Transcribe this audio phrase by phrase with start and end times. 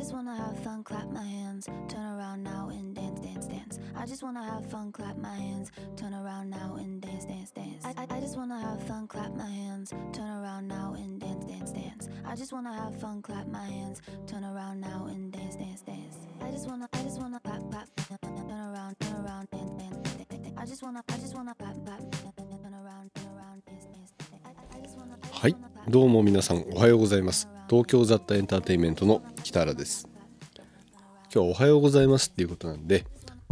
[0.00, 3.78] just wanna have fun, clap my hands, turn around now and dance, dance, dance.
[3.96, 7.84] I just wanna have fun, clap my hands, turn around now and dance, dance, dance.
[7.84, 11.44] I, I, I just wanna have fun, clap my hands, turn around now and dance,
[11.44, 12.08] dance, dance.
[12.24, 16.18] I just wanna have fun, clap my hands, turn around now and dance, dance, dance.
[16.42, 17.88] I just wanna, I just wanna clap, clap,
[18.22, 20.52] turn around, turn around, dance, dance, dance.
[20.56, 24.12] I just wanna, I just wanna clap, clap, turn around, turn around, dance, dance.
[24.44, 30.09] I, I, I just wanna, I just はい wanna clap, どうも皆さんおはようございます 東京雑多エンターテインメントの北原です。
[31.33, 33.05] 今日はおはようございますっていうことなんで、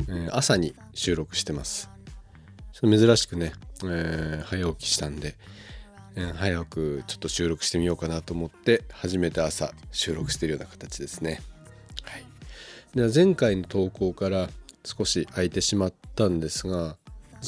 [0.09, 1.89] えー朝に収録してます。
[2.73, 3.53] ちょっと珍しくね、
[3.85, 5.35] えー早起きしたんで、
[6.17, 11.39] えー早くちょっと収録してみようかなと思って初めて朝収録してるような形ですね。
[12.03, 12.25] はい。
[12.95, 14.49] では前回の投稿から
[14.83, 16.97] 少し空いてしまったんですが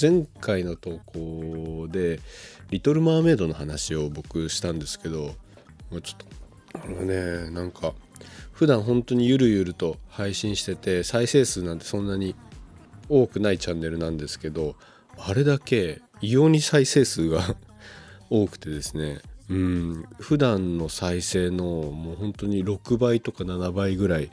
[0.02, 2.22] 前回の投稿で
[2.72, 5.36] 「リトル・マーメイド」の話を僕したんですけど
[5.92, 6.41] ちょっと
[6.74, 7.94] あのねなんか
[8.52, 12.36] 普段本当にゆるゆると配信してて再生数なんてそんなに
[13.10, 14.76] 多くないチャンネルなんですけど
[15.18, 17.56] あれだけ異様に再生数が
[18.30, 24.32] 多くてですねうん普段の再生のもう本当に6倍とか7倍ぐらい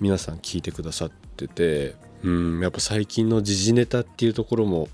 [0.00, 4.88] 皆さん聞いてくださっててうんやっぱ最近の時事ネタっていうところも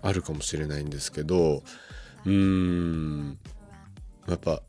[0.00, 1.62] あるかもしれないんですけど
[2.24, 3.38] うん
[4.28, 4.62] やっぱ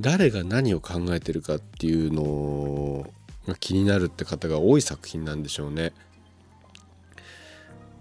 [0.00, 3.06] 誰が何を考えてるかっていうの
[3.46, 5.92] が気になるって方が多い作品なんでしょうね。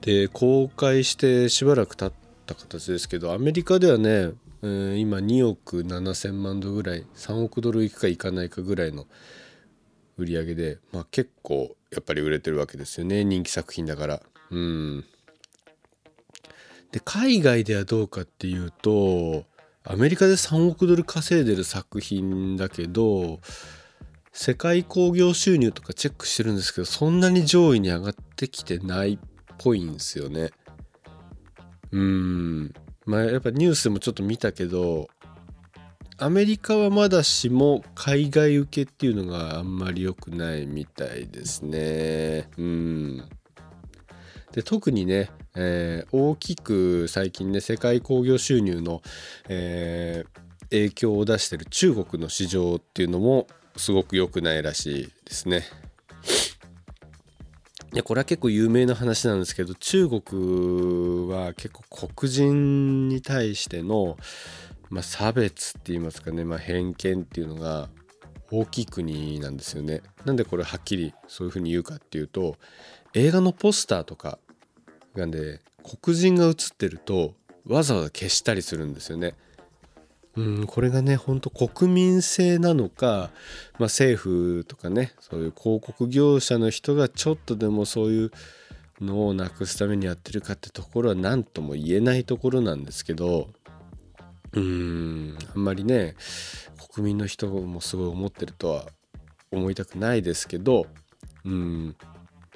[0.01, 2.13] で公開してしばらく経っ
[2.45, 4.31] た形ですけどアメリカではね、
[4.61, 9.05] えー今2億7,000万ドルぐらい3億ドルいくかいかないかぐらいの
[10.17, 14.21] 売り上げで、まあ、結構やっぱり売れてるわけですよね人気作品だから。
[14.51, 15.05] うん
[16.91, 19.43] で海外ではどうかっていうと
[19.89, 23.39] アメリカで3億ドル稼いでる作品だけど
[24.33, 29.19] 世界興行収入とかチェックしてるんですけどそんなに上位に上がってきてないっ
[29.57, 30.49] ぽいんですよね。
[31.91, 32.73] うん
[33.05, 35.07] まあやっぱニュースでもちょっと見たけど
[36.17, 42.49] アメリカはまだしも海外受けっていうのがあんまり良くないみたいですね。
[42.57, 43.23] うん
[44.51, 49.01] で特にね、えー大きく最近ね世界興行収入の、
[49.49, 55.63] えー影響を出してる中国の市場っていうのもすごく良くないらしいですね。
[57.93, 64.17] いやこれは結構有名な話なんですけど中国は結構黒人に対しての、
[64.89, 67.87] まあ、差別って言いますかね、まあ、偏見っていうのが
[68.51, 70.01] 大きい国なんですよね。
[70.25, 72.57] なんでこれはっきりそういうふうに言うかっていうと
[73.13, 74.37] 映画のポスターとか
[75.17, 75.59] がね
[76.01, 77.33] 黒人が写ってると
[77.65, 79.33] わざわざ消したりするんですよね。
[80.37, 83.31] うんこれがねほんと国民性なのか、
[83.79, 88.31] まあ、政府とかねそういう広告業者の人がちょっとでもそういう
[89.01, 93.49] のをなくすためにやってるかってところは何とも言えないところなんですけど
[94.53, 96.15] うーんあんまりね
[96.93, 98.85] 国民の人もすごい思ってるとは
[99.51, 100.85] 思いたくないですけど
[101.45, 101.95] うん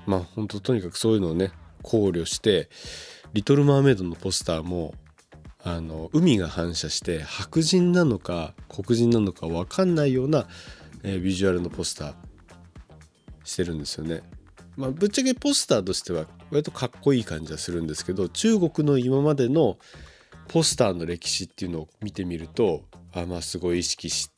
[0.06, 1.52] まあ本当とにかくそういうのをね
[1.82, 2.70] 考慮して
[3.34, 4.94] 「リトル・マーメイド」のポスターも
[5.64, 10.48] あの海が反射して白人なのか黒人なのか分かんないような、
[11.04, 12.14] えービジュアルのポスター
[13.44, 14.24] してるんですよね。
[14.78, 19.78] まあ、ぶっちゃけポスターとしては割とかっこいい感じはするんですけど中国の今までの
[20.48, 22.84] ポスターの歴史っていうのを見てみると
[23.14, 24.30] あまあすごい意識し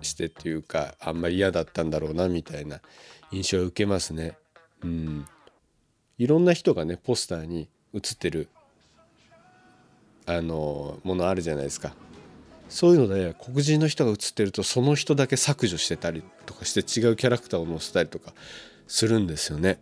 [0.00, 2.80] してっていうかあんまり嫌だったんだろうなみたいな
[3.32, 4.36] 印象を受けますね。
[4.82, 5.26] うん、
[6.18, 8.48] いろんな人がねポスターに写ってる
[10.26, 11.94] あのものあるじゃないですか。
[12.68, 18.34] そういうので黒人の人が写ってるとその人だけ削除してたりとかして違うキャラクターを載せたりとか
[18.86, 19.78] するんですよね。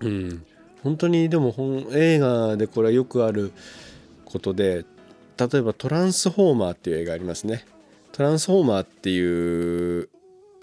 [0.00, 0.44] うん、
[0.82, 3.52] 本当にでも本映画でこれはよくある
[4.24, 4.84] ことで
[5.38, 7.64] 例えば「トランスフォーマー」っていう映画ありますね。
[8.12, 10.08] トランスフォーマーっていう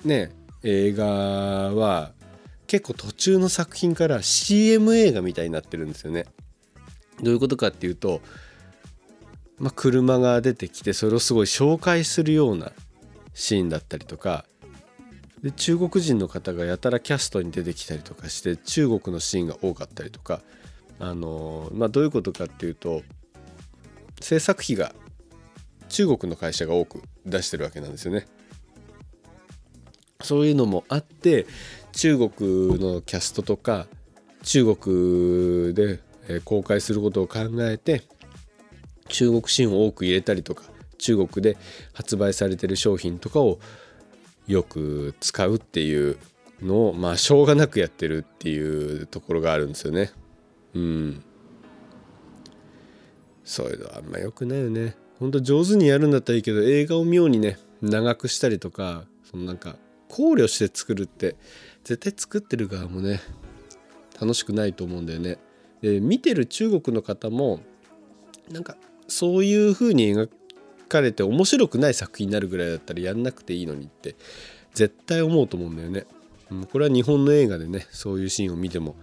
[0.06, 0.32] ね
[0.64, 2.12] 映画は
[2.72, 6.26] 結構途中の作品から CM 映画みたいになってるんですよね。
[7.22, 8.22] どういうことかっていうと、
[9.60, 12.72] まあ、車が出てきてそれをすごい紹介するような
[13.34, 14.46] シーンだったりとか
[15.44, 20.40] で中国人の方がやたらキャストに出てきたりとかして中国のシーンが多かったりとか
[20.98, 23.02] あのまあどういうことかっていうと
[24.22, 24.96] 制作費が
[25.90, 28.28] 中国の会社が多く出してるわけなんですよね。
[30.24, 31.48] そういうのもあって
[31.94, 33.88] 中国のキャストとか
[34.44, 38.04] 中国でえ公開することを考えて
[39.10, 40.64] 中国シーンを多く入れたりとか
[40.98, 41.58] 中国で
[41.94, 43.60] 発売されてる商品とかを
[44.48, 46.18] よく使うっていう
[46.62, 50.12] のをまあしょうがなくやってるっていうところがあるんですよね。
[50.76, 51.24] うん。
[53.44, 54.96] そういうのあんま良くないよね。
[55.20, 59.76] ほんと上手にやるんだったらいいけど映画を妙にね長くしたりとかそのなんか
[60.08, 61.36] 考慮して作るって
[61.84, 63.22] 絶対作ってる側もね
[64.20, 65.38] 楽しくないと思うんだよね。
[65.82, 67.60] で見てる中国の方も
[68.52, 70.30] なんかそういう風に描
[70.88, 74.16] かれて面白くない作品になるぐらいだったらやんなくていいのにって
[74.74, 76.06] 絶対思うと思うんだよね。
[76.52, 78.96] うん、これは日本の映画でねそういうシーンを見ても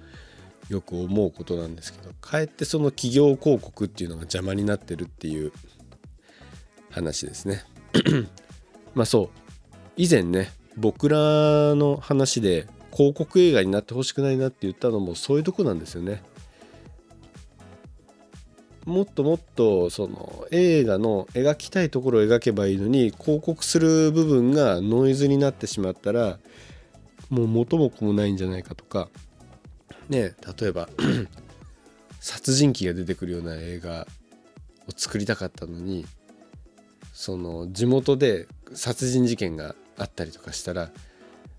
[0.68, 5.52] よく思うことなんですけどかえってその企業広告っていうのが邪魔になってるっていう
[6.90, 7.64] 話ですね。
[8.94, 9.28] まあそう
[9.96, 11.18] 以前ね僕ら
[11.74, 16.22] の話で広告映画になってほしくないなって言ったのもそういうとこなんですよね。
[18.86, 26.38] もっともっとその映画の描きたいところを描けばいいのに広告する部分がノイズになってしまったら
[27.28, 29.10] もう元も子もないんじゃないかとか
[30.08, 30.88] ね例えば
[32.18, 34.06] 殺人鬼が出てくるような映画
[34.86, 36.06] を作りたかったのに
[37.12, 40.90] その地元で殺人事件があったりとかしたら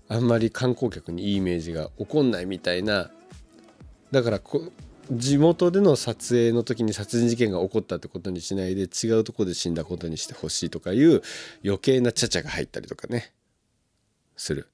[0.08, 3.10] あんまり観光客にいいイメージが起こんないみたいな
[4.10, 4.40] だから
[5.12, 11.22] 地元での撮影の時に殺人事件が起こったってことにしないで違うとこで死んだことにしてほしいとかいう
[11.64, 13.32] 余計なちゃちゃが入ったりとかね。
[14.36, 14.68] する。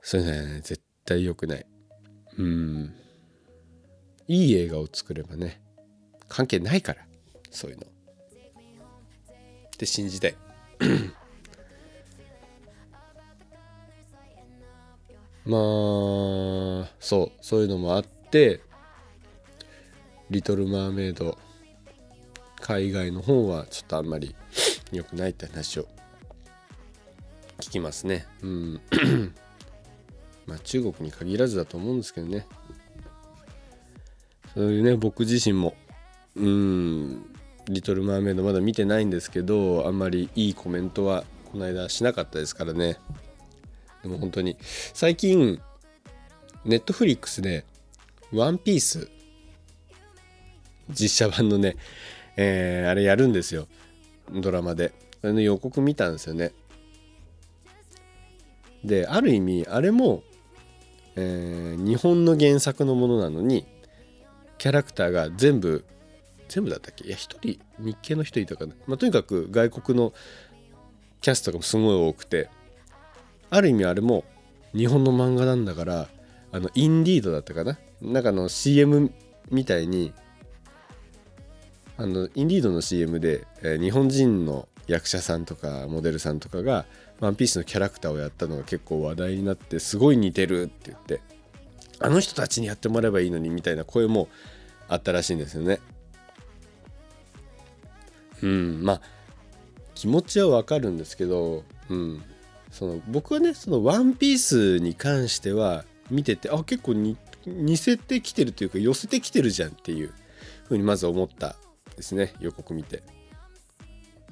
[0.00, 1.66] そういうのはね絶対良くない。
[2.38, 2.94] うん。
[4.28, 5.60] いい映画を作ればね
[6.28, 7.04] 関係ないから
[7.50, 7.84] そういうの。
[7.84, 10.36] って信じたい。
[15.44, 18.60] まあそうそういうのもあって
[20.30, 21.36] 「リトル・マーメイド」
[22.60, 24.36] 海外の方はちょっとあんまり
[24.92, 25.88] 良くないって話を
[27.58, 28.26] 聞きますね。
[28.42, 28.80] うん。
[30.46, 32.46] まあ中国に限らずだと思うんですけどね。
[34.54, 35.74] そういうね僕自身も。
[36.36, 37.26] うん
[37.68, 42.98] 「リトル・マーメイド」まだ見てないんですけどあんまりいいコメントはこの間しなかったですからね。
[44.02, 44.56] でも本当に。
[44.94, 45.60] 最近
[46.64, 47.64] ネットフリックスで
[48.32, 49.08] 「ワンピース
[50.90, 51.76] 実写版のね、
[52.36, 53.68] えー、あれやるんですよ。
[54.32, 54.92] ドラマで。
[55.20, 56.52] それの予告見たんですよね。
[58.84, 60.24] である意味あれも、
[61.14, 63.66] えー、日本の原作のものなのに
[64.58, 65.84] キャラクターが全部
[66.48, 67.06] 全部だったっけ？
[67.06, 70.12] いや一人日系の人いたかな、まあ、とにかく外国の
[71.20, 72.50] キャストがすごい多くて。
[73.54, 74.24] ある意味あれも
[74.74, 76.08] 日本の漫画なんだから
[76.52, 77.78] あのインディードだったかな？
[78.00, 79.12] なんかの CM
[79.50, 80.14] みたいに
[81.98, 86.86] あのインディードの CM で、えー、日本人の役者さんとかモデルさんとかが
[87.20, 91.20] 「ワンピースのキャラクターをやったのが結構話題になってすごい似てるって言って
[92.00, 94.28] あの人たちにやってもらえばいいのにみたいな声も
[94.88, 95.78] あったらしいんですよね。
[98.42, 99.00] うんまあ
[99.94, 102.22] 気持ちはわかるんですけど、うん、
[102.82, 110.12] その僕はねその「ワンピースに関しては見ててあ結構に似せてきてるというか寄せてきてるじゃんっていう
[110.66, 111.54] ふうにまず思った
[111.94, 113.04] ですね予告見て。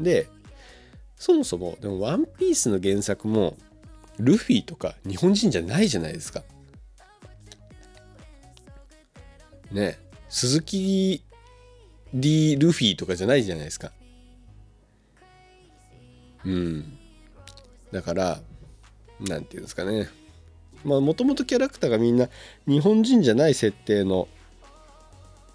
[0.01, 0.29] で
[1.15, 3.57] そもそもでも「ワンピースの原作も
[4.19, 6.43] ルフィとか日本人じゃないじゃないですか。
[9.71, 9.97] ね
[10.29, 11.23] 鈴木
[12.13, 13.93] D ルフィとかじゃないじゃないですか。
[16.45, 16.97] うん。
[17.93, 18.41] だから
[19.29, 20.09] 何て言うんですかね。
[20.85, 22.29] まあもともとキャラクターがみんな
[22.67, 24.29] 日本人じゃない設定の、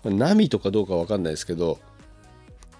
[0.03, 1.79] まあ、ナミとかどうか分かんないですけど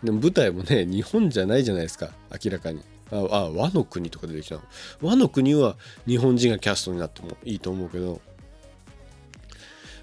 [0.04, 2.12] でも舞台もね日本じゃないじゃないですか。
[2.44, 2.82] 明らかに。
[3.12, 4.62] ああ和の国とか出てきたの。
[5.02, 5.76] 和の国は
[6.08, 8.20] 日本人がキャストになってもいいと思うけど、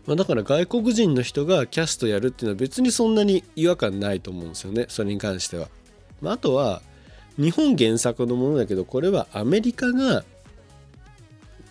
[0.07, 4.87] まあ、だから外国人の人がキャストやるっていうのは別にそんなに違和感ないと思うんですよね。
[4.89, 5.69] それに関しては、
[6.21, 6.83] まあ、あとは
[7.37, 10.25] 日本原作のものだけどこれはアメリカが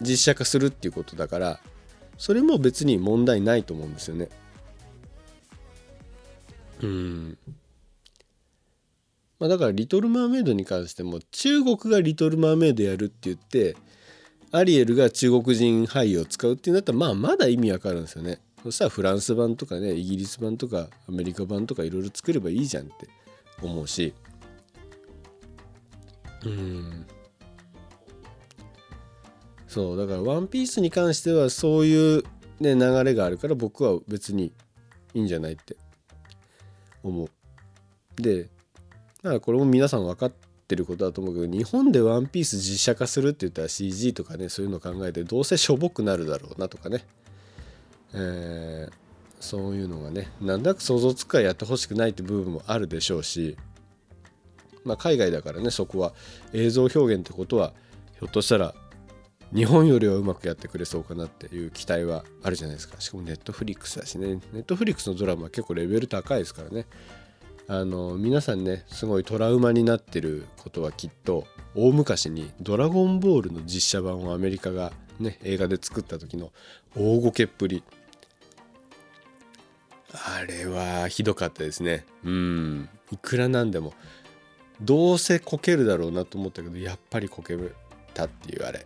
[0.02, 1.60] 実写化するっていうことだから
[2.18, 4.30] それも別に問題ないと思うんですよね。
[6.84, 7.38] うん
[9.40, 13.76] まあ、だから「リトル・マーメイド」に関しても中国が「リトル・マーメイド」やるって言って
[14.52, 18.40] アリエルが中国人俳優を使うっていうんだったらまあまだ意味わかるんですよね。
[18.64, 23.08] そしたらフランス版とかねイギリス版とかアメリカ版とかいろいろ作ればいいじゃんって
[23.62, 24.14] 思うし
[26.46, 27.06] うん
[29.72, 32.24] そうだから「ワンピースに関してはそういう、
[32.60, 34.52] ね、流れがあるから僕は別に
[35.14, 35.78] いいんじゃないって
[37.04, 38.22] 思う。
[38.22, 38.50] でだ
[39.30, 40.34] からこれも皆さん分かっ
[40.68, 47.06] てることだと思うけど日本で「ワンピース実写化するって言ったら CG とかねそういうの考えてどうせしょぼくなるだろうなとかね、
[48.14, 48.94] えー、
[49.40, 53.56] そういうのがねなんだか想像つくからやってほしくないって部分もあるでしょうし、
[54.84, 56.14] まあ、海外だからねそこは
[56.52, 57.72] 映像表現ってことは
[58.20, 58.76] ひょっとしたら
[59.54, 63.00] 日本よりはうまくやってくれそうかなっていう期待はあるじゃないですか。
[63.02, 64.40] しかもネットフリックスだしね。
[64.54, 66.86] ネットフリックスのドラマは結構レベル高いですからね。
[67.68, 76.52] あの皆さんねすごいトラウマになってることはきっと大昔に「ドラゴンボール」の実写版をアメリカがね映画で作った時の
[76.96, 77.84] 大ごけっぷり。
[80.14, 82.06] あれはひどかったですね。
[82.26, 82.90] うん。
[83.12, 83.94] いくらなんでも。
[84.82, 87.56] どうせこけるだろうなと思ったけどやっぱりこけ
[88.14, 88.86] たっていうあれ。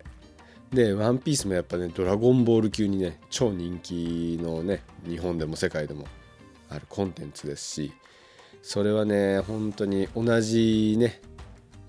[0.75, 6.05] で「ワンピースもやっぱね「ドラゴンボール」級にね超人気のね日本でも世界でも
[6.70, 7.94] あるコンテンツですし
[8.62, 11.22] それはね本当に同じね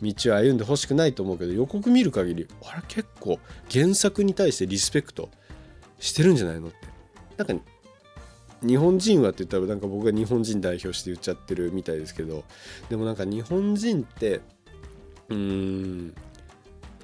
[0.01, 3.39] 道を歩んでほしくないと思うけど予告見る限りあれ結構
[3.71, 5.31] 原作に対してリスペクト
[5.99, 6.77] してるんじゃないのって。
[7.37, 7.65] なんか
[8.63, 12.45] 日本人はって言ったらなんか僕が日本人代表して言っちゃってるみたいですけど
[12.89, 14.41] でもなんか日本人って
[15.29, 16.15] うーん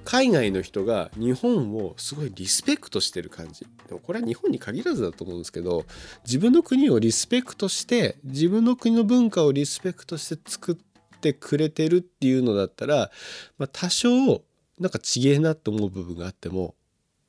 [0.04, 5.84] 海外の人が日本をすごいリスペクトしてる感じでもこれは日本に限らずだと思うんですけど
[6.24, 13.10] 自分の国をリスペクトして自分の国の文化をリスペクトして作ってくれてるっていうのだったら、
[13.58, 14.42] まあ、多少
[14.78, 16.74] なんかちげえなと思う部分があっても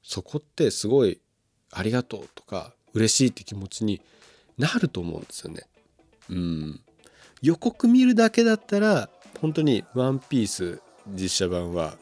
[0.02, 1.22] そこってすごい
[1.72, 4.02] ありがとうとか嬉しいって気持ちに
[4.58, 5.64] なると思うんですよね。
[6.30, 6.82] うん
[7.42, 9.10] 予告見るだけだったら
[9.42, 11.98] 本当に「ワンピース実写版は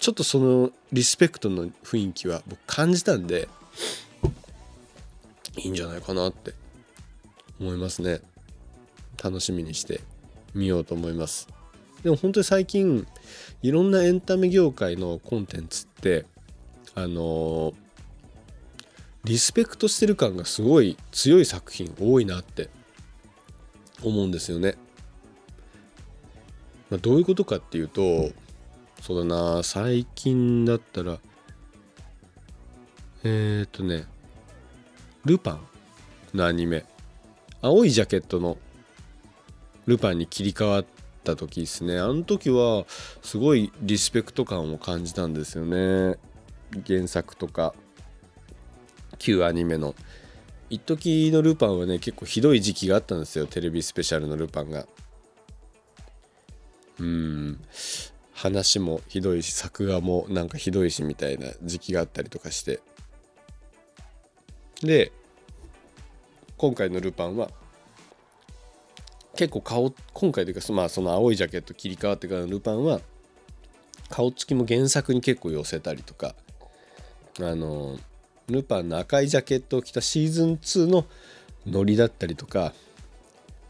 [0.00, 3.48] ちょっとそのリスペクトの雰囲気は僕感じたんで
[5.56, 6.54] いいんじゃないかなって
[7.60, 8.20] 思いますね。
[9.22, 10.00] 楽しみにして
[10.54, 11.48] みようと思います。
[12.02, 13.06] でも本当に最近
[13.62, 16.24] いろんなエンタメ業界のコンテンツって
[16.94, 17.74] あの
[19.24, 22.70] リスペクトしてる感がすごい強い作品多いなって
[24.04, 24.76] 思うんですよね、
[26.88, 28.30] まあ、どういうことかっていうと
[29.00, 31.18] そうだな最近だったら
[33.24, 34.04] えっ、とね
[35.24, 35.68] ルパン
[36.34, 36.84] のアニメ。
[37.60, 38.56] 青いジャケットの
[39.86, 40.84] ルパンに切り替わっ
[41.24, 41.98] た時ですね。
[41.98, 42.86] あの時は
[43.22, 46.18] すごいリスペクト感を感じたんですよね。
[46.86, 47.74] 原作とか
[49.18, 49.94] 旧アニメの。
[50.70, 53.46] 一時のルパンはね結構ひどい時期があったんですよ。
[53.46, 54.86] テレビスペシャルのルパンが。
[57.00, 57.60] うん。
[58.38, 62.80] 話もひどいし作画もなんかひどいしみたいな時期があったりとかして。
[64.80, 65.10] で
[66.56, 67.50] 今回のルパンは
[69.34, 73.00] 結構顔今回というかまあその青いジャケット切り替わってからのルパンは
[74.08, 76.36] 顔つきも原作に結構寄せたりとか
[77.40, 77.98] あの
[78.46, 81.06] ルパンの赤いジャケットを着たシーズン2の
[81.66, 82.72] ノリだったりとか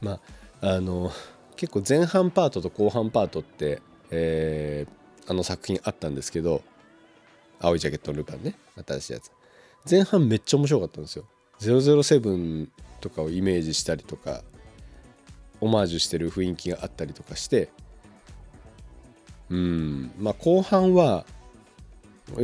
[0.02, 0.20] ま
[0.60, 1.10] ああの
[1.56, 6.62] 結構前半パートと後半パートってえー、あの作品あったんですけど
[7.60, 8.54] 青いジャケットのルパンね。
[8.86, 9.30] 新しいやつ。
[9.88, 11.24] 前半めっちゃ面白かったんですよ。
[11.60, 12.68] 007
[13.00, 14.42] とかをイメージしたりとか
[15.60, 17.70] オマージュしてる雰囲気があったりとかして
[19.50, 21.24] うんまあ後半は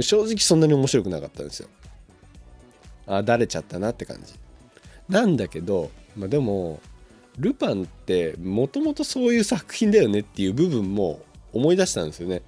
[0.01, 1.69] 正直そんなに面白くなかったんですよ。
[3.07, 4.33] あだれちゃったなって感じ。
[5.09, 6.81] なんだけど、まあ、でも
[7.39, 11.21] ルパンってもともとそういう作品だよねっていう部分も
[11.55, 12.43] 思い出したんですよね。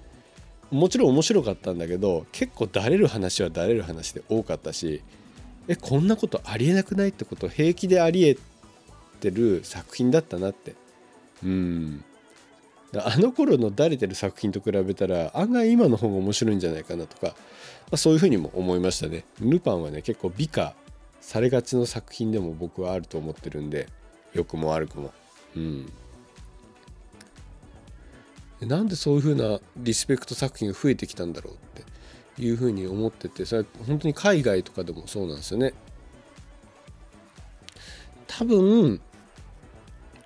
[0.69, 5.01] もちろん面白かったんだけど結構だれる話はだれる話で多かったし
[5.69, 8.37] えこんなことありえなくないってこと平気でありえ
[9.19, 10.75] てる作品だったなって。
[11.43, 12.03] うん。
[12.95, 17.33] あの頃のだれてる作品と比べたら案外今の方が面白いんじゃないかなとか、ま
[17.91, 19.25] あ、そういうふうにも思いましたね。
[19.41, 20.73] ルパンはね結構美化
[21.19, 23.87] されがちの作品でも僕はあると思ってるんで
[24.33, 25.11] 良くも悪くも。
[25.55, 25.91] うん。
[28.61, 31.57] なんでそういう風なリスペクト作品が増えてきたんだろうっ
[32.35, 35.73] ていう風に思っててそれは本当に海外とかでもそうなんですよね。
[38.27, 39.01] 多分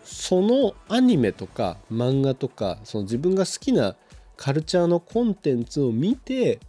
[0.03, 3.95] そのアニメとか漫画とかその自分が好きな
[4.35, 6.59] カルチャーのコンテンツを見て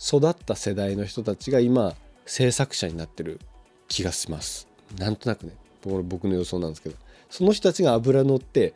[0.00, 3.40] 育った世代の人たちが今制作者になってる
[3.88, 4.66] 気がします
[4.98, 5.52] なんとなくね
[5.84, 6.96] 僕の予想なんですけど
[7.28, 8.74] その人たちが油乗って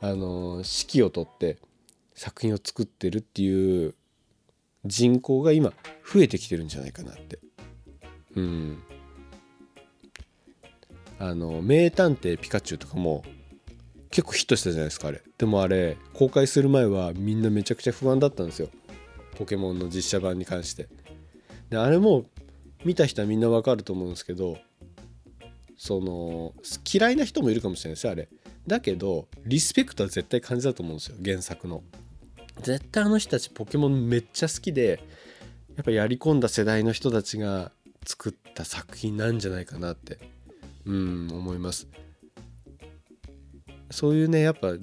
[0.00, 1.56] あの指揮を取って
[2.14, 3.94] 作品を作ってるっていう
[4.84, 5.72] 人口が今
[6.12, 7.38] 増えてきてるんじゃないかなって。
[8.36, 8.82] うん。
[11.18, 13.24] あの名探偵ピカチュウとかも
[14.10, 15.22] 結構ヒットしたじゃないですかあれ。
[15.38, 18.68] でもあれ公開する前はみんなめちゃくちゃ不安だったんですよ。
[19.36, 20.88] ポケモンの実写版に関して。
[21.70, 22.26] であれも
[22.84, 24.58] 見た人はみんなわかると思うんですけど
[25.76, 26.52] その
[26.92, 28.28] 嫌いな人もいるかもしれないですよあれ。
[28.66, 31.82] だけどリスペクトは絶対感じだと思うんですよ原作の。
[32.62, 35.00] 絶対あの人たちポケモンめっちゃ好きで
[35.76, 37.72] やっぱやり込んだ世代の人たちが
[38.06, 40.18] 作った作品なんじゃないかなって
[40.86, 41.88] うん思います。
[43.90, 44.74] そういうねやっぱ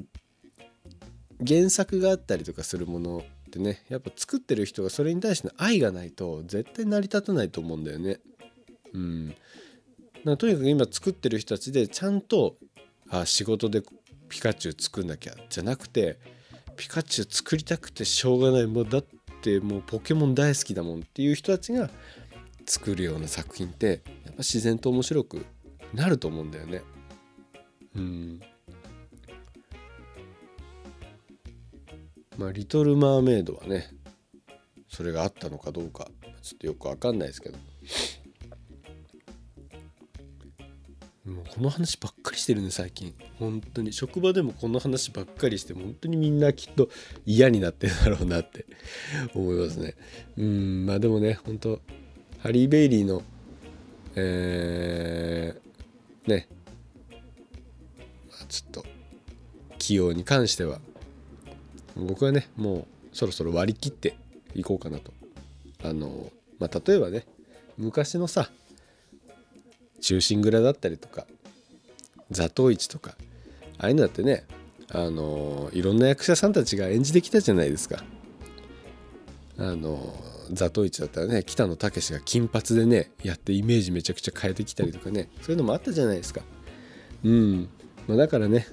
[1.46, 8.20] 原作があったりとかするものってねやっぱ作ってる人がそれに対しての愛がないと絶対成り立たないと思うんだよね。
[8.94, 9.36] うん。
[10.24, 12.58] なとにかく今作ってる人たちでちゃんと
[13.10, 13.82] あ仕事で
[14.30, 16.20] ピカチュウ作んなきゃじゃなくて
[16.76, 18.68] ピカチュウ作りたくてしょうがない。
[18.68, 19.06] もうだっ
[19.42, 21.90] てもうポケモン大好きだもんっていう人たちが
[22.66, 25.46] 作るような作品ってやっぱ自然と面白く
[25.94, 26.82] なると思うんだよね。
[27.96, 28.40] うん。
[32.38, 33.90] まあ「リトル・マーメイド」はね
[34.90, 36.10] それがあったのかどうか
[36.42, 37.58] ちょっとよく分かんないですけど。
[41.32, 43.14] もうこの話ばっかりしてるね最近。
[43.40, 43.94] 本当に。
[43.94, 46.90] 職場でもこの話ばっかりして本当にみんなきっと
[47.26, 48.66] 嫌になってるだろうなって
[49.34, 49.96] 思いますね。
[50.38, 51.82] うんまあでもね本当
[52.40, 53.24] ハリー・ベイリーの
[54.16, 56.48] えー、ね。
[58.50, 58.86] ちょっと
[59.78, 60.82] 起用に関しては
[61.96, 64.18] 僕はねもうそろそろ割り切って
[64.56, 65.14] いこうかなと。
[65.84, 67.26] あのまあ例えばね
[67.78, 68.52] 昔のさ
[70.02, 71.26] 忠臣蔵だったりとか
[72.30, 73.16] 座頭市とか
[73.78, 74.46] ああいうのだってね
[74.90, 78.04] あのいろんな役者さんたちが演じてきたじゃないですか。
[79.58, 80.14] あの
[80.52, 86.42] 座頭市だったらね北野武が金髪でねやってイメージめちゃくちゃ変えてきたりとかねそういうのもあったじゃないですか。
[87.24, 87.70] うん、
[88.08, 88.68] まあ、だからね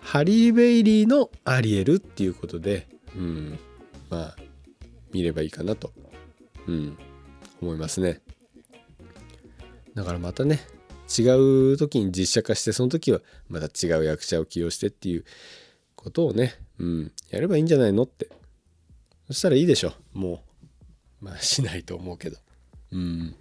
[0.00, 3.58] ハリー・ベイリーのアリエルっていうことでうん。
[4.10, 4.36] まあ
[5.12, 5.92] 見ればいいかなと
[6.68, 6.98] うん。
[7.62, 8.20] 思いますね。
[9.96, 10.60] だからまたね
[11.08, 11.22] 違
[11.72, 15.24] う時に実写化してその時はまた違う役者を起用してっていう
[15.94, 18.28] ことをね、うん、やればいいんじゃないのって。
[19.26, 19.92] そしたらいいでしょ。
[20.12, 20.44] も
[21.22, 21.24] う。
[21.24, 22.36] まあしないと思うけど。
[22.92, 23.34] うん。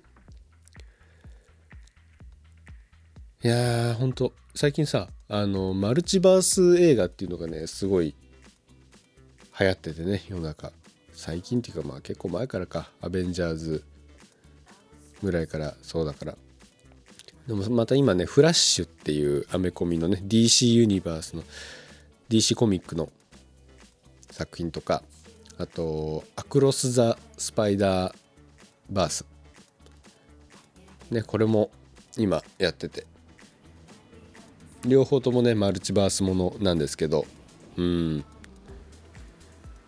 [3.44, 4.34] いやーほんと。
[4.56, 8.16] 最近さあのマルチバース映画っていうのがねすごい
[9.60, 10.72] 流行っててね世の中。
[11.14, 12.90] 最近っていうかまあ結構前からか。
[13.02, 13.84] アベンジャーズ
[15.22, 16.38] ぐらいからそうだから。
[17.48, 21.44] でもまた今ねフラッシュっていうアメコミのね DC ユニバースの
[22.30, 23.10] DC コミックの
[24.32, 25.04] 作品とか
[25.58, 28.16] あとアクロス・ザ・スパイダー
[28.90, 29.26] バース
[31.12, 31.70] ねこれも
[32.18, 33.06] 今やってて。
[34.88, 37.26] 両方ともねマルチバースものなんですけど。
[37.78, 38.26] うん。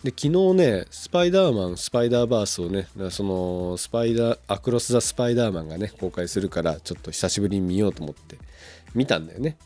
[0.07, 8.37] で昨日ねスパイダーマンスパイダーバースをねそのスパイダーアクロス・ザ・スパイダーマンがね公開するからちょっと久しぶりに見ようと思って
[8.95, 9.57] 見たんだよね。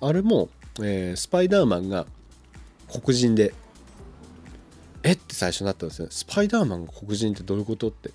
[0.00, 0.48] あれも、
[0.80, 2.06] えー、スパイダーマンが
[2.88, 3.52] 黒人で
[5.02, 5.16] えっ？
[5.16, 6.06] て最初になったんですよ。
[6.08, 7.88] スパイダーマンが黒人ってどういうこと？
[7.88, 8.12] って。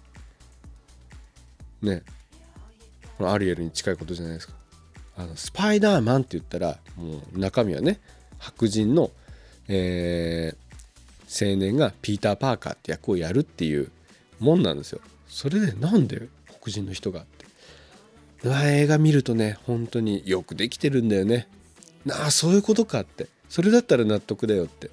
[1.82, 2.04] ね。
[3.20, 4.54] アリエルに近いことじゃないですか。
[5.18, 8.00] あのスパイダーマンって言ったらもう中身はね
[8.38, 9.12] 白人の、
[9.68, 10.65] えー、
[11.40, 13.92] 青年がピーター・パーカーって役をやるっていう
[14.40, 15.02] もんなんですよ。
[15.28, 16.30] それでなんで？
[16.62, 17.46] 黒人の人がって。
[18.44, 21.48] 映画見るとね本当によくできてるんだよね。
[22.10, 24.92] ああそういうことかってそれだったら納得だよって。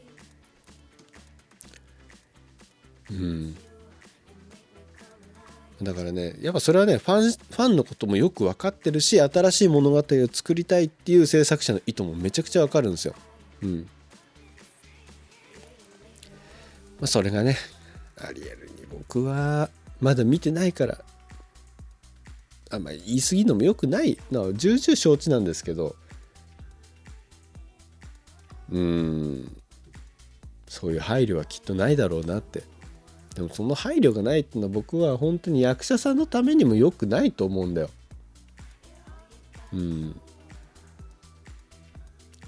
[3.11, 3.57] うん。
[5.83, 13.15] だからねやっぱそれはねファンファンのこともよく分かってるし新しい物語を作りたいっていう制作者の意図もめちゃくちゃ分かるんですよ。
[13.63, 13.89] うん、
[17.03, 17.57] まあ、それがね
[18.17, 19.69] アリエルに僕は
[20.01, 20.99] まだ見てないから
[22.71, 25.97] あんまあ、言い過ぎるのもよくないな重々承知なんですけど
[28.71, 29.57] うん
[30.69, 32.63] そういう配慮はきっとないだろうなって。
[33.35, 37.91] でもその配慮がないっていうのは僕は本当に役者さんのためにも良くないと思うんだよ。
[39.75, 40.21] うん。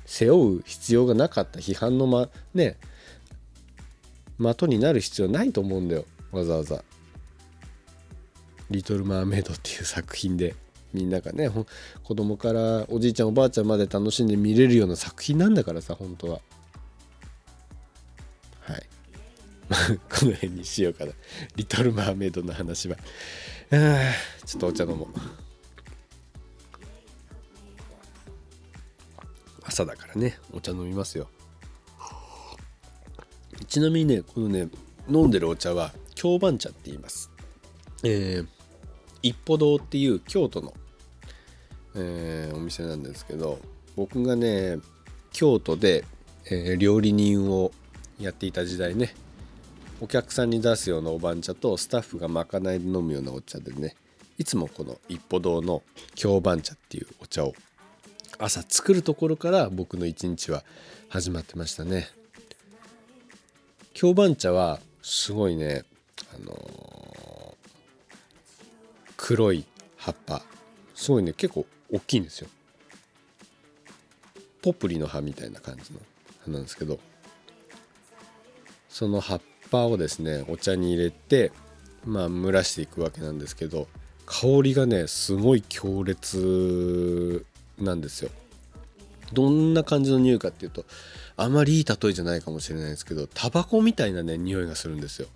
[0.07, 1.61] 背負う必要がなかった。
[1.61, 2.79] 批判のまね
[4.39, 6.05] 的になる必要ないと思うんだよ。
[6.33, 6.83] わざわざ
[8.71, 10.55] 「リトル・マーメイド」っていう作品で。
[10.95, 11.51] みんながね
[12.05, 16.41] 子供からおじいちゃんおばあちゃんまで楽しんで見れるような作品なんだからさ本当は。
[18.61, 18.87] はい。
[20.09, 21.13] この辺にしようかな
[21.57, 22.97] 「リトル・マーメイド」の話は。
[24.47, 25.09] ちょっとお茶飲もう。
[29.65, 31.29] 朝だからねお茶飲みますよ。
[33.67, 34.69] ちなみにねこのね
[35.09, 37.31] 飲んでるお茶は京番茶って言います。
[38.03, 38.47] えー、
[39.23, 40.75] 一歩堂っていう京都の、
[41.97, 43.59] えー、お店なんですけど
[43.97, 44.79] 僕がね
[45.33, 46.05] 京都で、
[46.47, 47.73] えー、料理人を
[48.21, 49.15] やっていた時代ね
[50.01, 53.95] お客さんに出すようなお番茶とスタッフがまかないで飲むようなお茶でね
[54.37, 55.83] いつもこの一歩堂の
[56.15, 57.55] 京番茶っていうお茶を
[58.39, 60.65] 朝作るところから僕の一日は
[61.09, 62.09] 始まってましたね
[63.95, 65.85] 京番茶はすごいね
[66.35, 69.65] あのー、黒い
[69.97, 70.43] 葉っぱ。
[70.95, 72.49] すごいね結構大きいんですよ。
[74.63, 76.01] ポプリの葉みたいな感じの
[76.45, 76.99] 葉なんですけど。
[78.89, 81.51] その葉っぱをですねお茶に入れて
[82.05, 83.89] まあ蒸らしていくわけなんですけど
[84.25, 87.45] 香りがねすごい強烈
[87.79, 88.31] なんですよ。
[89.33, 90.85] どんな感じの匂いかっていうと
[91.37, 95.29] あまりいい例えじゃないかもしれないですけどタバコみたいなね匂いがするんですよ。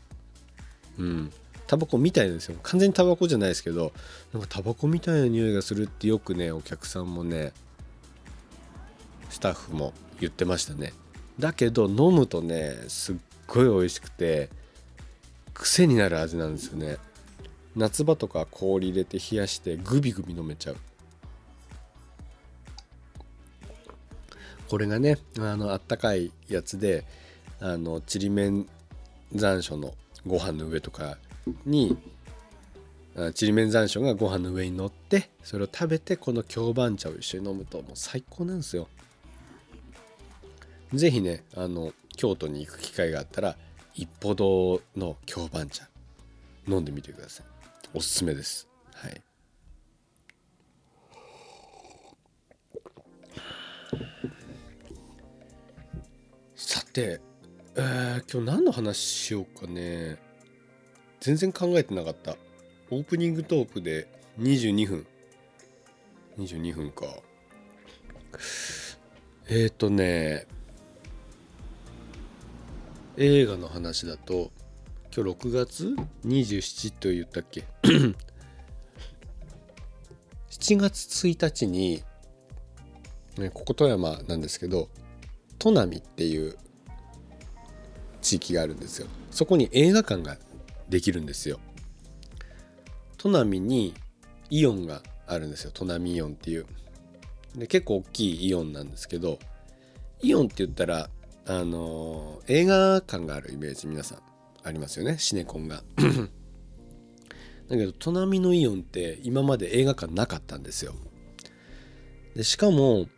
[0.99, 1.33] うん。
[1.67, 2.59] タバコみたいなんですよ。
[2.63, 3.93] 完全にタバコじゃないですけど
[4.33, 7.53] なんかタバコみたいな匂いがするってよくねお客さんもね
[9.29, 10.93] スタッフも言ってましたね。
[11.39, 14.49] だけど飲むとねすっごい美味しくて
[15.53, 16.97] 癖になる味なんですよね。
[17.77, 20.77] 夏場とか氷入れて冷やしてグビグビ飲めちゃう。
[24.69, 27.05] これがねあのあったかいやつで
[27.61, 28.67] あのちりめん
[29.35, 29.95] 残暑の
[30.27, 31.17] ご飯の上とか
[31.65, 31.97] に
[33.35, 38.89] ちりめん残暑がご飯の上に乗ってそれを食べてこの京番茶を一緒に飲むともう最高なんですよ。
[40.95, 43.57] 是非ねあの京都に行く機会があったら
[43.95, 45.89] 一歩堂の京番茶
[46.67, 47.47] 飲んでみてください。
[47.95, 48.69] おすすめです。
[48.95, 49.23] はい。
[56.61, 57.21] さて、
[57.77, 60.19] えー、今日何の話しようかね。
[61.21, 62.37] 全然考えてなかった。
[62.91, 64.09] オープニングトークで
[64.41, 65.07] 22分。
[66.37, 67.07] 22分か。
[69.49, 70.49] えっ、ー、とね
[73.17, 74.51] 映画の話だと
[75.15, 77.67] 今日6月27と言ったっけ
[80.51, 82.03] ？7月1日に、
[83.39, 84.89] ね、ここ富山なんですけど
[85.59, 86.57] 砺波っていう
[88.21, 89.07] 地域があるんですよ。
[89.31, 90.37] そこに映画館が
[90.89, 91.59] できるんですよ。
[93.19, 93.95] 砺波に
[94.51, 95.71] イオンがあるんですよ。
[95.73, 96.67] 砺波イオンっていう。
[97.57, 99.39] で結構大きいイオンなんですけど
[100.23, 101.09] イオンって言ったら
[101.47, 104.19] あの映画館があるイメージ皆さん
[104.63, 105.19] ありますよね。
[105.19, 105.83] シネコンが。
[107.69, 110.95] だけど砺波のイオンって今まで映画館なかったんですよ。
[112.35, 113.09] でしかも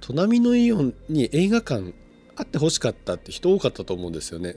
[0.00, 1.94] 砺波のイオンに映画館
[2.36, 4.56] あってほしかったって人多かったと思うんですよね、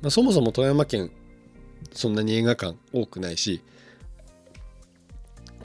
[0.00, 1.10] まあ、そもそも富山県
[1.92, 3.62] そんなに映画館多くないし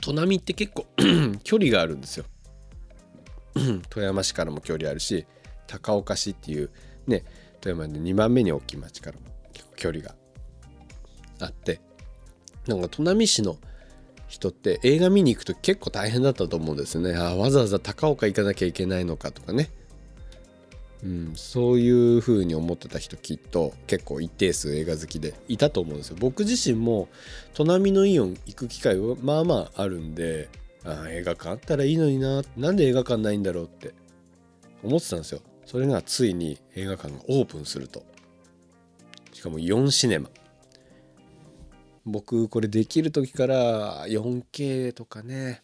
[0.01, 0.85] 砺波って結構
[1.43, 2.25] 距離があるんですよ。
[3.89, 5.25] 富山市からも距離あるし
[5.65, 6.69] 高岡市っていう
[7.07, 7.23] ね
[7.59, 10.15] 富山で2番目に大きい町からも結構距離が
[11.39, 11.81] あって
[12.67, 13.57] なんか砺波市の
[14.37, 17.15] 人って映画見に行くと結構大変だったと思うんですね。
[17.15, 19.71] あわざわざ高岡行かなきゃいけないのかとかね、
[21.03, 26.17] うん、そういう風に思ってた人きっと結構一定数映画好きでいたと思うんですよ。
[26.19, 27.09] 僕自身も
[27.55, 30.49] 砺波のイオン行く機会はまあまああるんで
[30.85, 32.43] あ映画館あったらいいのにな。
[32.55, 33.93] なんで映画館ないんだろうって。
[34.83, 35.41] 思ってたんですよ。
[35.65, 38.03] それがついに映画館がオープンすると。
[39.33, 40.29] しかも4シネマ。
[42.07, 45.61] 僕これできる時から 4K とかね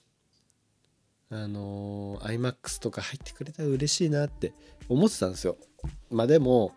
[1.31, 4.51] あの iMAX とか入ってくれたら嬉しいなって
[4.89, 5.55] 思ってたんですよ。
[6.11, 6.73] まあでも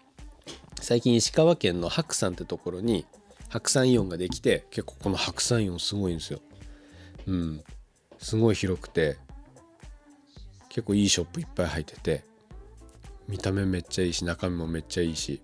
[0.81, 3.07] 最近石川県の白山ってところに
[3.49, 6.41] 白山イオンができて結構この白山イオンすごいんですよ。
[7.27, 7.65] うん。
[8.19, 9.19] すごい広くて
[10.69, 12.25] 結構いいショップいっぱい入ってて
[13.29, 15.43] 見た目めっちゃいいし中身もめっちゃいいし、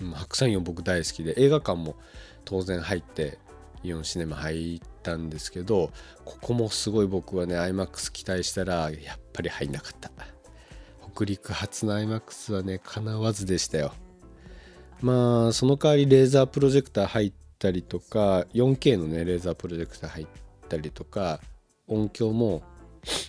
[0.00, 1.96] うん、白山イオン僕大好きで映画館も
[2.44, 3.38] 当然入って
[3.82, 5.90] イオンシネマ入ったんですけど
[6.24, 10.10] ここもすごい僕はね iMAX 期待したらやっぱり入んなかった。
[11.14, 13.92] 北陸初の iMAX はねかなわずでしたよ。
[15.00, 20.26] まあその代わりレーザープロジェクター入ったりとか 4K のねレーザープロジェクター入っ
[20.68, 21.40] たりとか
[21.88, 22.62] 音響も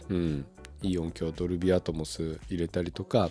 [0.09, 0.45] うん
[0.81, 3.29] いい音響ドルビアトモス入れたりとか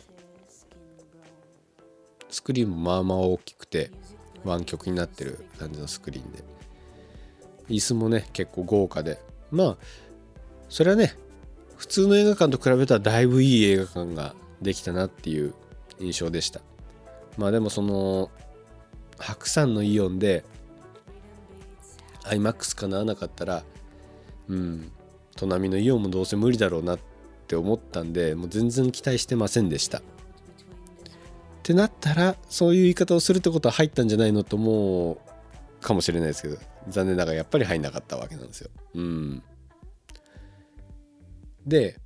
[2.31, 3.91] スクリーンもまあまあ大きくて
[4.45, 6.45] 湾曲になってる感じのスクリーンで。
[7.69, 9.21] 椅子もね結構豪華で。
[9.51, 9.77] まあ
[10.69, 11.15] それはね
[11.77, 15.55] 普通の映画館と比べたらだいぶいい映画館ができたなっていう
[15.99, 16.61] 印象でした。
[17.37, 18.31] まあでもその
[19.19, 20.45] 白山のイオンで
[22.25, 23.63] iMAX かなわなかったら
[24.49, 24.93] うん
[25.37, 26.99] 砺波のイオンもどうせ無理だろうなっ
[27.47, 30.03] て思ったんでもう全然期待してませんでした。
[31.61, 35.19] ってなったらそういう言い方をするってことは入ったんじゃないのと思う
[35.83, 36.57] かもしれないですけど
[36.89, 38.71] 残念ながらやっぱり入んなかったわけなんですよ。
[38.95, 39.43] うん。
[41.67, 41.99] で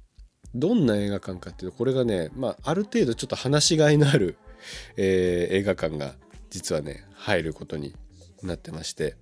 [0.56, 4.36] どんな映画館かっていうとこれがね、まあ、ある程度ちょっと話しがいのある、
[4.96, 6.16] えー、映画館が
[6.50, 7.94] 実はね入ることに
[8.42, 9.16] なってまして。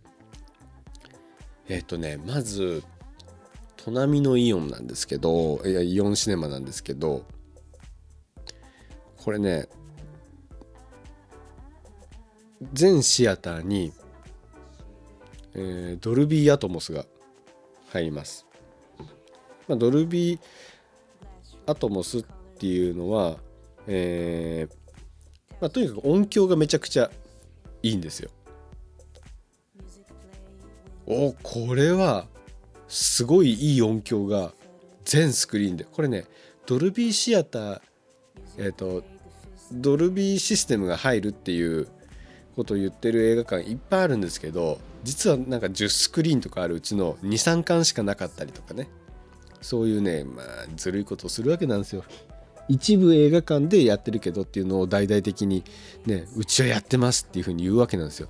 [1.69, 2.83] えっ、ー、とねまず
[3.77, 7.25] 砺波のイオンなんですけどいやイオンシネマなんですけど
[9.17, 9.69] これね
[12.73, 13.93] 全シアターに、
[15.55, 17.05] えー、ドルビーアトモスが
[17.91, 18.47] 入ります、
[19.69, 20.41] まあ、ドルビー
[21.67, 22.25] アトモスっ
[22.59, 23.37] ていうのは、
[23.87, 24.83] えー
[25.61, 27.11] まあ、とにかく音響がめちゃくちゃ
[27.83, 28.31] いいんですよ。
[31.07, 32.27] おこれは
[32.89, 34.53] すごいいい音響が
[35.05, 36.27] 全スクリーンでこれね
[36.67, 37.81] ドルビーシアター
[38.57, 39.03] えっ、ー、と
[39.73, 41.89] ドルビーシステムが入るっていう
[42.57, 48.89] ことを言ってる映画館いっぱいあるんですけど実はなんか10スクリーンとかあるうちの23巻しかなかったりとかね
[49.61, 52.05] そういうねまあずるいことをするわけなんですよ。
[52.69, 55.65] 一部映画館でやってるけどっていうのを大々的に
[56.07, 58.29] ねうちはやってますっていうふうに言うわけなんですよ。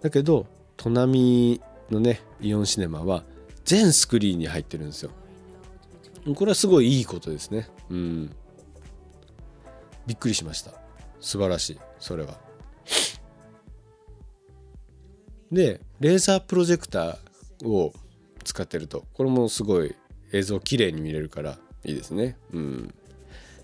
[0.00, 3.24] だけど砺波のねイオンシネマは
[3.64, 5.10] 全スクリーンに入ってるんですよ。
[6.34, 7.68] これはすごいいいことですね。
[7.90, 8.30] うん。
[10.06, 10.72] びっくりしました。
[11.20, 11.78] 素晴らしい。
[11.98, 12.43] それは。
[15.52, 17.92] でレーザープロジェクターを
[18.44, 19.04] 使ってると。
[19.14, 19.94] これもすごい
[20.32, 22.36] 映像綺麗に見れるからいいですね。
[22.52, 22.94] うん、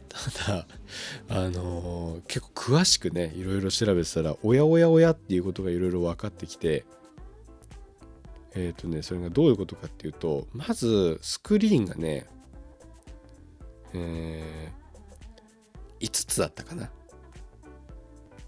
[0.08, 0.66] ただ
[1.28, 6.84] あのー、結構詳しくねいろいろ調べてたらおやおやおやっていうことがいろいろ分かってきて
[8.54, 12.26] えっ、ー、とねそれがどういうことかっていうとまずスクリーンがね
[13.92, 16.90] えー、5つだったかな。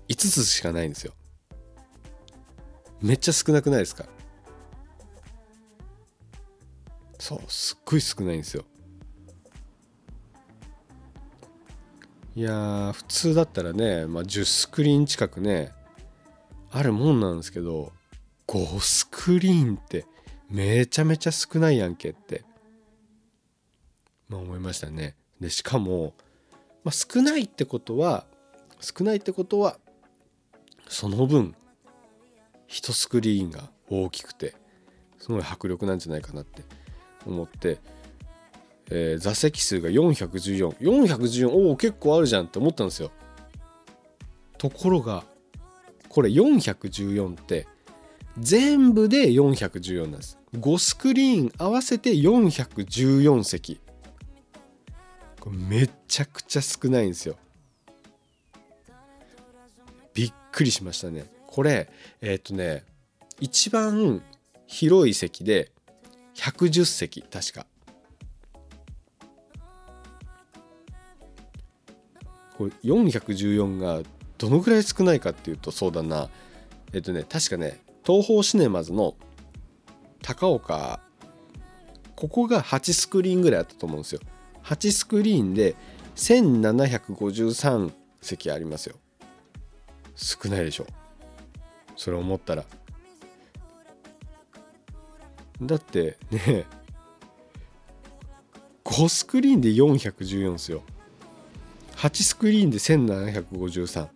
[0.09, 1.14] 5つしかないんですよ。
[3.03, 4.07] めっちゃ少なくないですか？
[7.19, 8.65] そうすっごい少ないんですよ。
[12.35, 15.73] いや普通だったらね、まあ、10スクリーン近くね
[16.71, 17.93] あるもんなんですけど
[18.47, 20.07] 5スクリーンって
[20.49, 22.45] めちゃめちゃ少ないやんけって
[24.29, 25.15] まあ思いましたね。
[25.41, 26.15] でしかも、
[26.85, 28.25] まあ、少ないってことは
[28.81, 29.79] 少ないってことは
[30.88, 31.55] その分
[32.73, 34.55] 1スクリーンが大きくて
[35.19, 36.63] すごい迫力なんじゃないかなって
[37.27, 37.79] 思って、
[38.91, 43.13] えー、座席数が414414おお結構あるじゃんって思ったんですよ。
[44.59, 45.25] ところが
[46.09, 47.69] これ414って
[48.39, 50.39] 全部で414なんです。
[50.57, 53.81] 5スクリーン合わせて414席。
[55.41, 57.37] これめちゃくちゃ少ないんですよ。
[60.15, 61.41] びっくりしましたね。
[61.53, 61.91] これ
[62.23, 62.83] えっ、ー、とね
[63.38, 64.23] 一番
[64.67, 65.71] 広い席で
[66.35, 67.67] 110席確か。
[72.57, 74.01] これ414が
[74.38, 76.31] どのぐらい少ないかっていうとそうだな。
[76.95, 79.15] えっ、ー、とね確かね東宝シネマズの
[80.23, 81.01] 高岡
[82.17, 84.23] ここが8スクリーンぐらいあったと思うんですよ。
[84.65, 85.77] 8スクリーンで
[86.17, 88.97] 1753席ありますよ。
[90.17, 90.87] 少ないでしょ。
[91.96, 92.64] それ思ったら。
[95.61, 96.66] だってね
[98.85, 100.83] 5スクリーンで414ですよ。
[101.96, 104.09] 8スクリーンで1753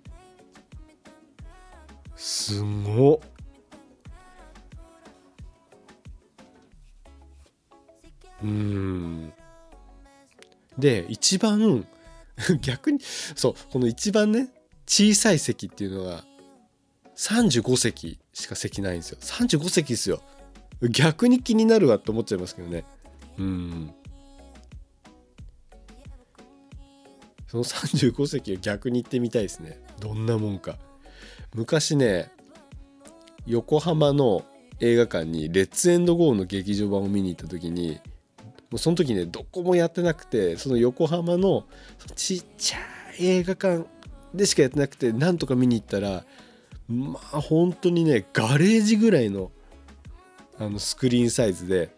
[2.16, 3.18] すごっ。
[8.42, 9.32] うん。
[10.78, 11.86] で一番
[12.60, 14.48] 逆にそうこの一番ね
[14.86, 16.24] 小さい席っていうのが
[17.16, 19.18] 35席しか席ないんですよ。
[19.20, 20.22] 35席ですよ。
[20.90, 22.84] 逆に気になるわって思っちゃいますけどね。
[23.38, 23.94] うん。
[27.46, 29.80] その35席を逆に行ってみたいですね。
[30.00, 30.76] どんなもんか。
[31.54, 32.30] 昔ね
[33.46, 34.44] 横浜の
[34.80, 37.98] 映画館にレッツエンドゴーの劇場版を見に行った時に
[38.70, 41.64] もうその時ねどこもやってなくてその横浜の
[42.14, 42.78] ちっちゃ
[43.18, 43.86] い映画館
[44.34, 46.24] でしかやってなくてなんとか見に行ったら
[46.88, 49.50] まあ本当にねガレージぐらいの
[50.58, 51.90] あのスクリーンサイズで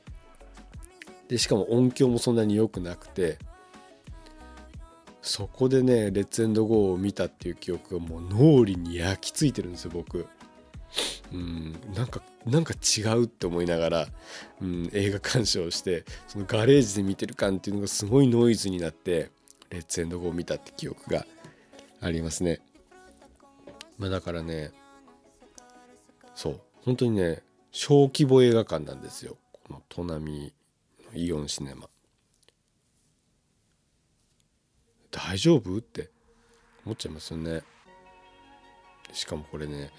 [1.29, 3.39] でしかも音響もそんなに良くなくて
[5.23, 10.27] そこでね「レッツエンドゴー」を見たっていう記憶がもう脳裏に焼き付いてるんですよ僕。
[11.31, 14.09] うんなんかなんか違うって思いながら、
[14.63, 19.31] うん、映画鑑賞してそのガレージで見てる感っていうのがすごいノイズになって
[19.69, 21.27] 「レッツエンドゴー」を見たって記憶が
[22.01, 22.61] ありますね。
[23.99, 24.71] まあ、だからね
[26.35, 30.53] そう本当にね小規模映画館なんですよこの砺波
[31.13, 31.89] のイオンシネマ。
[35.11, 35.79] 大丈夫？
[35.79, 36.11] って
[36.85, 37.63] 思っちゃいますよね。
[39.13, 39.91] しかもこれね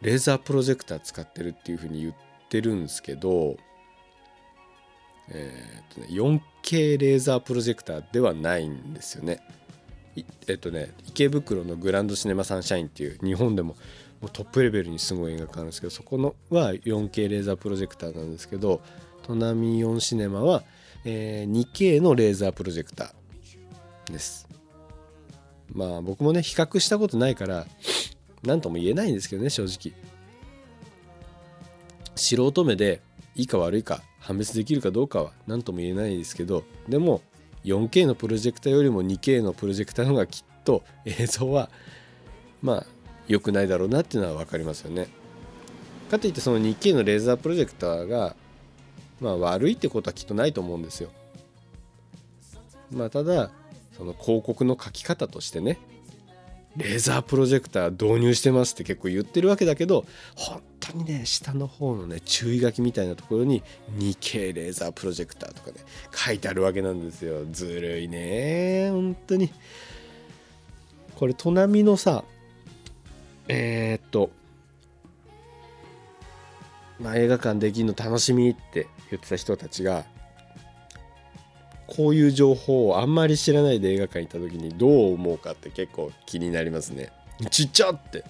[0.00, 2.14] レーザープロジェクター使ってるっていうふうに言っ
[2.48, 3.56] てるんですけど、
[5.28, 9.40] えーとね、4K レーザープロジェクターではないんですよね。
[10.46, 13.76] えっとね池袋のグランドシネマサンシャインっていう日本でも
[14.20, 18.80] もうトップレベルにすごい映画館なんですけどそこのは 4K レーザープロジェクターなんですけど
[19.26, 20.62] 砺波4シネマは、
[21.04, 24.48] えー、2K のレーザープロジェクターです。
[25.72, 27.66] まあ僕もね比較したことないから
[28.44, 29.92] 何とも言えないんですけどね正直。
[32.14, 33.02] 素人目で
[33.34, 37.20] いいか悪いか判別できるかどうかは何とも言えないですけどでも
[37.66, 41.68] 4K のプロジェクターよりも 2K のプロジェクターの方がきっと 映像は
[42.62, 42.86] まあ
[43.28, 45.08] 良くないだろうなっていうのは分かりますよね。
[46.10, 48.36] かといってその 2K のレーザープロジェクターが
[49.20, 51.10] まあ悪いってことはきっとないと思うんですよ。
[52.92, 53.50] まあただ
[53.96, 55.78] その広告の書き方としてね
[56.76, 63.62] レーザープロジェクター導入してますって結構言ってるわけだけど本当にね下の方のね注意書きみたいなところに
[63.98, 65.78] 2K レーザープロジェクターとかね
[66.12, 67.44] 書いてあるわけなんですよ。
[67.50, 68.90] ずるいね。
[68.90, 69.50] 本当に。
[71.14, 72.24] これ砺波のさ
[73.48, 74.30] えー、っと
[77.00, 80.04] まあ映画館できるの楽しみって言ってた人たちが
[81.86, 87.12] こういう情報をあんまり知らないで映画館行った時にどう思うかって結構気になりますね。
[87.50, 88.24] ちっちゃって。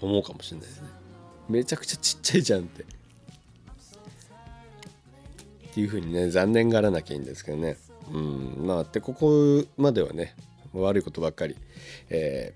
[0.00, 0.88] 思うかもしれないですね。
[1.48, 2.82] めちゃくちゃちっちゃいじゃんって。
[2.82, 2.86] っ
[5.74, 7.76] ていう風にね残念がらなきゃいいんですけどね。
[8.12, 8.66] うん。
[8.66, 10.34] まあってここまではね
[10.72, 11.56] 悪いことばっかり、
[12.10, 12.54] え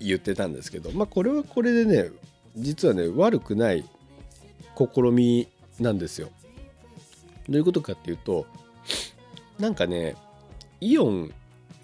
[0.00, 0.90] ー、言ってたんですけど。
[0.92, 2.10] まあこれはこれでね
[2.56, 3.84] 実はね悪くない
[4.76, 5.48] 試み
[5.80, 6.30] なんですよ。
[7.48, 8.46] どういうことかっていうと
[9.58, 10.16] なんかね
[10.80, 11.32] イオン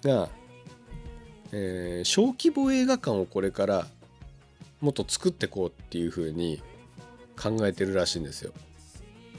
[0.03, 0.29] が、
[1.51, 3.87] えー、小規模映画館をこれから
[4.81, 6.61] もっと作っていこうっていう風に
[7.41, 8.51] 考えてるらしいんですよ。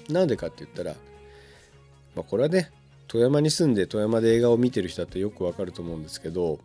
[0.09, 0.94] なんでかって言ったら、
[2.14, 2.70] まあ、これはね
[3.09, 6.59] 富山に住んで富山で映画を見てる人だってよくわかると思うんですけど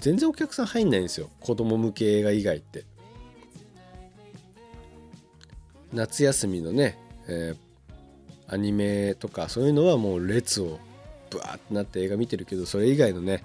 [0.00, 2.84] 全然お客さん入んないんですよ子供向け映画以外って。
[5.92, 6.98] 夏休みのね、
[7.28, 7.67] えー、
[8.48, 10.78] アニメとかそういうのはもう列を
[11.30, 13.44] ブワーってなって映画見てるけどそれ以外のね、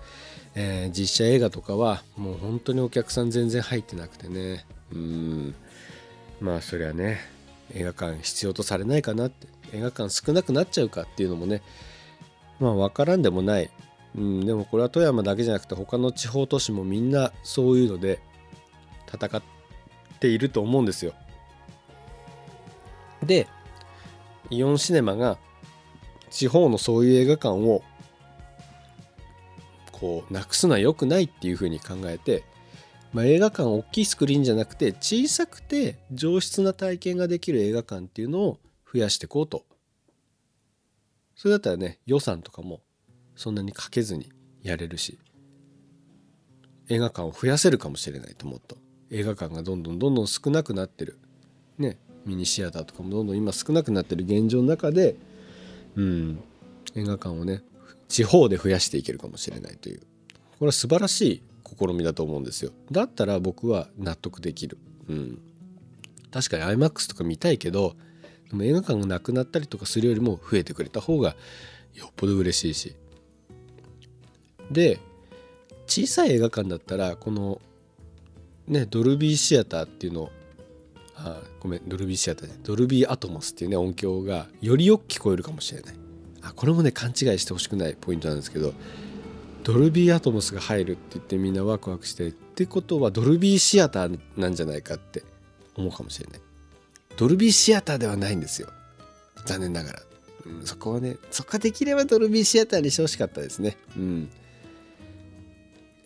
[0.56, 4.66] えー、実写映画とかはもう本当にお客さん全然入ってなくてね。
[4.92, 5.56] うん。
[6.40, 7.20] まあそりゃね
[7.74, 9.54] 映画館必要とされないかなって。
[9.74, 11.62] 映画館少なくなっちゃうかっていうのもね
[12.60, 13.70] まあ分からんでもない、
[14.16, 18.20] うん、でもこれは富山だけじゃなくて他の地方都市もみんなそういうので
[19.12, 19.42] 戦っ
[20.20, 21.14] ていると思うんですよ。
[23.24, 23.48] で
[24.50, 25.38] イオンシネマが
[26.30, 27.84] 地方のそういう映画館を
[29.92, 32.44] こうなくすのは良くないっていうふうに考えて、
[33.14, 38.60] まあ、映画館大きいスクリーンじゃなくて小さくて上質な体験ができる映画館っていうのを
[38.92, 39.64] 増やしていこうと。
[41.36, 42.82] それだったらね予算とかも
[43.36, 45.20] そんなにかけずにやれるし
[46.90, 48.78] 映画館を増やせるかもしれないと思っと。
[49.10, 51.20] 映画館がどんどんどんどん少なくなってる。
[51.78, 51.98] ね。
[52.26, 55.16] ミニシアターとかもどんどん今少なくなってる現状の中で、
[55.96, 56.44] うん、
[56.96, 57.62] 映画館をね
[58.08, 60.00] 地方で増やしていけるかもしれないという。
[60.00, 60.06] こ
[60.62, 61.44] れは素晴らしい
[61.78, 62.72] 試みだと思うんですよ。
[62.92, 64.78] だったら僕は納得できる、
[65.10, 65.42] うん、
[66.32, 67.96] 確かに iMAX とか見たいけど
[68.50, 71.36] でも映画館がなくなったりとかするよりも増えてくれた方が
[71.94, 72.96] よっぽど嬉しいし。
[74.72, 75.00] で
[75.86, 77.62] 小さい映画館だったらこの
[78.68, 80.32] ねドルビーシアターっていうのを
[81.26, 85.96] あごめんドルビーシアターねドルビーアトモスっていうね音響がよりよく聞こえるかもしれない。
[86.42, 88.74] あこれもね勘違いしてほしくないポイントなんですけど
[89.64, 95.24] ドルビーアトモスが入るって言ってみんなワクワクしてってことはドルビーシアターなんじゃないかって
[95.76, 96.42] 思うかもしれない。
[97.16, 98.68] ドルビーシアターではないんですよ。
[99.46, 100.02] 残念ながら、
[100.48, 103.78] うん、そこはねそこができればドルビーシアターにしてほしかったですね。
[103.96, 104.30] うん。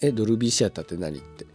[0.01, 1.47] えドルビーシアターって何って？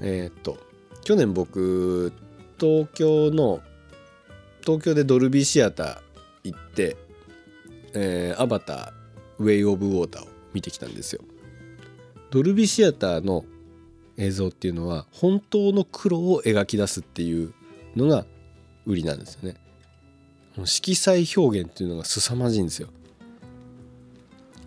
[0.00, 0.58] えー、っと
[1.04, 2.12] 去年僕
[2.58, 3.60] 東京の
[4.62, 5.98] 東京でドルビーシアター
[6.44, 6.96] 行って、
[7.94, 8.92] えー、アバター
[9.38, 11.22] ウェイ・オブ・ウォーターを見てきたんですよ。
[12.30, 13.44] ドルビーシアターの
[14.16, 17.52] 映像っていうのは本当の黒を描き出すっていう
[17.94, 18.26] のが
[18.86, 19.56] 売りなんですよね。
[20.64, 22.88] 色彩表現っていうのが凄まじいんですよ。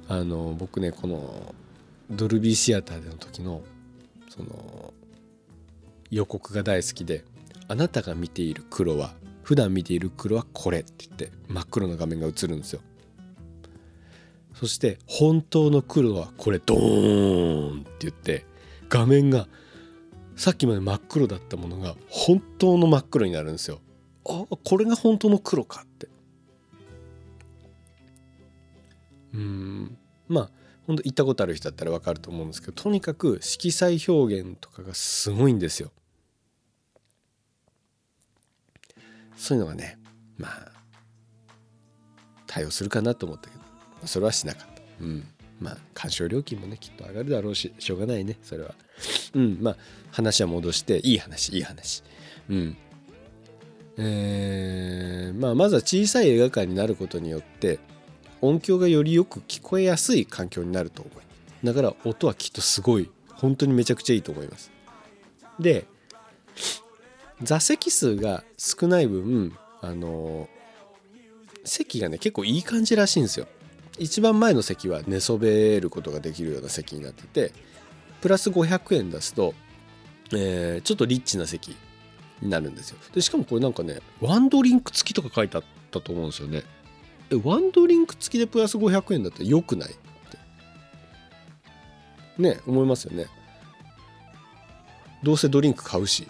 [0.08, 1.54] あの僕ねこの
[2.10, 3.62] ドルビーシアターでの時の
[4.30, 4.94] その
[6.10, 7.24] 予告が大好きで
[7.70, 9.14] 「あなたが見ている黒は
[9.44, 12.82] 普段見ている黒はこれ」って言って真っ黒な画面が映るんですよ。
[14.56, 18.46] そして本当の黒はこれドーンって言って
[18.90, 19.48] 画面が
[20.36, 23.80] さっきまで真っ黒だったものが本当の真っ黒になるんですよ。
[24.26, 26.10] あこれが本当の黒かって
[29.34, 29.98] うん
[30.28, 30.52] まあ
[30.88, 35.92] 本当行ったことある人だったら分かると思うんですけどとにかく色彩表現とかがすごいんですよ
[39.40, 39.98] そういうのがね
[40.38, 40.72] まあ
[42.46, 44.82] 対応するかなと思ったけどそれはしなかった。
[45.02, 45.24] うん。
[45.60, 48.76] まあ鑑賞料金もねきっと上がるだろうししょうがないねそれは。
[49.34, 49.58] うん。
[49.62, 49.78] まあ
[50.12, 52.04] 話は戻していい話いい話。
[52.50, 52.78] うん。
[53.98, 57.80] えー、まあまずは小さい映画館になることによって
[58.42, 61.66] 音響がよりよく聞こえやすい環境になると思う。
[61.66, 64.72] だから音はきっとすごい本当にめちゃくちゃいいと思います。
[65.60, 65.86] で
[67.42, 70.50] 座席数が少ない分あの
[71.64, 73.48] 席がね結構いい感じらしいんですよ。
[73.98, 77.52] 一番前の席は寝そべることができるような席になってて
[78.22, 79.54] プラス500円出すと、
[80.34, 81.76] えー、ちょっとリッチな席
[82.42, 82.98] になるんですよ。
[83.14, 86.64] でしかもこれなんかねワンドリンク付きとか書いてあったと思うんですよね。
[87.32, 89.92] えワンドリンク付きでプラス500円だったらよくない？
[89.92, 89.94] っ
[92.38, 92.42] て。
[92.42, 93.28] ね思いますよね。
[95.24, 96.28] どうせドリンク買うし。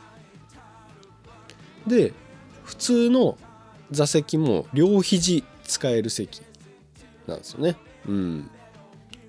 [1.90, 2.14] で
[2.64, 3.38] 普通の
[3.92, 6.42] 座席も両肘使える席
[7.28, 7.76] なんですよね。
[8.08, 8.50] うん。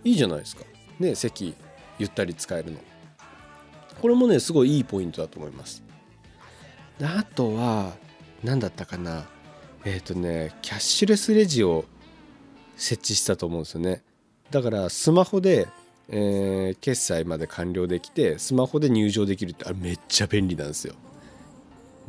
[0.05, 0.65] いいじゃないですか。
[1.01, 1.55] ね席
[1.99, 2.79] ゆったり使えるの。
[4.01, 5.83] これもねすごいいいポイントだと思います。
[7.03, 7.93] あとは
[8.45, 9.27] 何だったかな。
[9.85, 11.85] えっ、ー、とねキャッシュレスレジを
[12.77, 14.03] 設置したと思うんですよね。
[14.51, 15.69] だからスマホで、
[16.09, 20.95] えー、決済まで完了できてスマホで入場できるってあれめっちゃ便利なんですよ。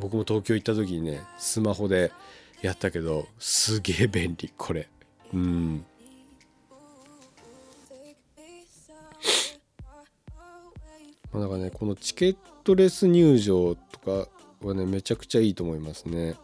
[0.02, 2.10] 僕も東京行った時にねスマホで
[2.60, 4.88] やったけどすげえ便利これ。
[5.32, 5.84] うん。
[11.32, 14.28] まあだかねこのチケットレス入場とか
[14.66, 16.34] はねめちゃくちゃいいと思いますね。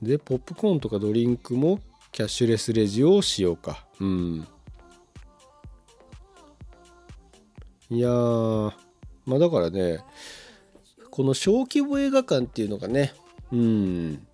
[0.00, 1.80] でポップコーンとかドリンクも
[2.12, 3.84] キャッシュレスレジをしようか。
[4.00, 4.48] うん。
[7.90, 9.98] いやまあだからね
[11.12, 13.12] この小規模映画館っていうのがね
[13.52, 14.26] うん。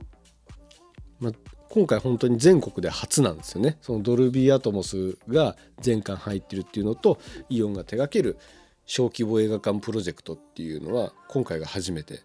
[1.19, 1.33] まあ
[1.69, 3.79] 今回本当に全国で初なんですよね。
[3.83, 7.19] そのドルビーアトモスが全館入ってるっていうのと
[7.51, 8.39] イオンが手掛ける
[8.87, 12.23] 小規模映画館プロジェクトっていうのは今回が初めて。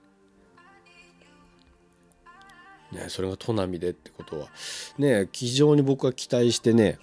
[2.92, 4.50] ね、それが砺波でってことは。
[5.00, 7.00] ね非常に僕は期待してね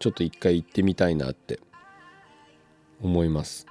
[0.00, 1.60] ちょっと一回行ってみたいなって
[3.00, 3.66] 思います。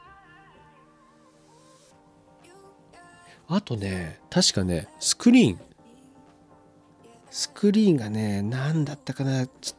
[3.47, 5.59] あとね確かねスクリーン。
[7.29, 9.45] スクリーンがね何だったかな。
[9.45, 9.77] ちょっ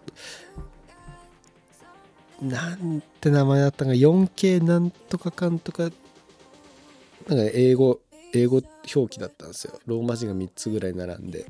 [2.41, 5.85] となんて名前だったか 4K なんとかかんとか。
[5.85, 8.01] なんか英語
[8.33, 8.63] 英語
[8.95, 9.81] 表記だったんですよ。
[9.87, 11.47] ローマ字が3つぐらい並んで。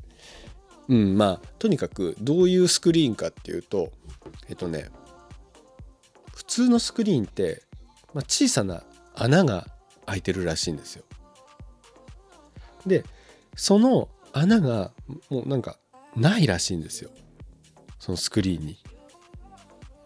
[0.87, 3.91] うんまあとにかくどういうスクリーンかっていうと
[4.47, 4.89] えっとね
[6.33, 7.63] 普通のスクリーンって、
[8.13, 9.67] まあ、小さな穴が
[10.05, 11.03] 開いてるらしいんですよ。
[12.87, 13.03] で
[13.55, 14.91] その穴が
[15.29, 15.77] もうなんか
[16.15, 17.09] ないらしいんですよ。
[17.99, 18.77] そのスクリーンに。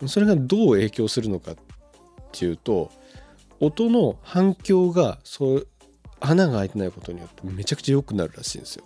[0.07, 1.55] それがどう影響するのかっ
[2.31, 2.91] ていうと
[3.59, 5.67] 音の反響がそう
[6.19, 8.85] 穴が開いてないことによってめちゃくちゃ良くなるらしいんですよ。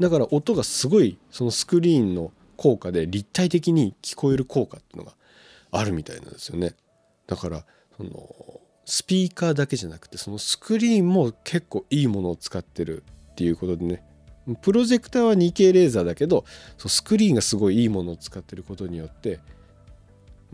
[0.00, 5.16] だから音がすごいそのスクリーンの効果で立体的に聞こえる効果っていうのが
[5.70, 6.74] あるみたいなんですよね。
[7.26, 7.64] だから
[7.96, 14.02] そのスピーカーだけじゃなくてそのスクリーンも結構いいものを使ってるっていうことでね。
[14.60, 16.44] プロジェクターは 2K レーザーだけど
[16.76, 19.40] そスクリーンがすごいいいものを使ってることによって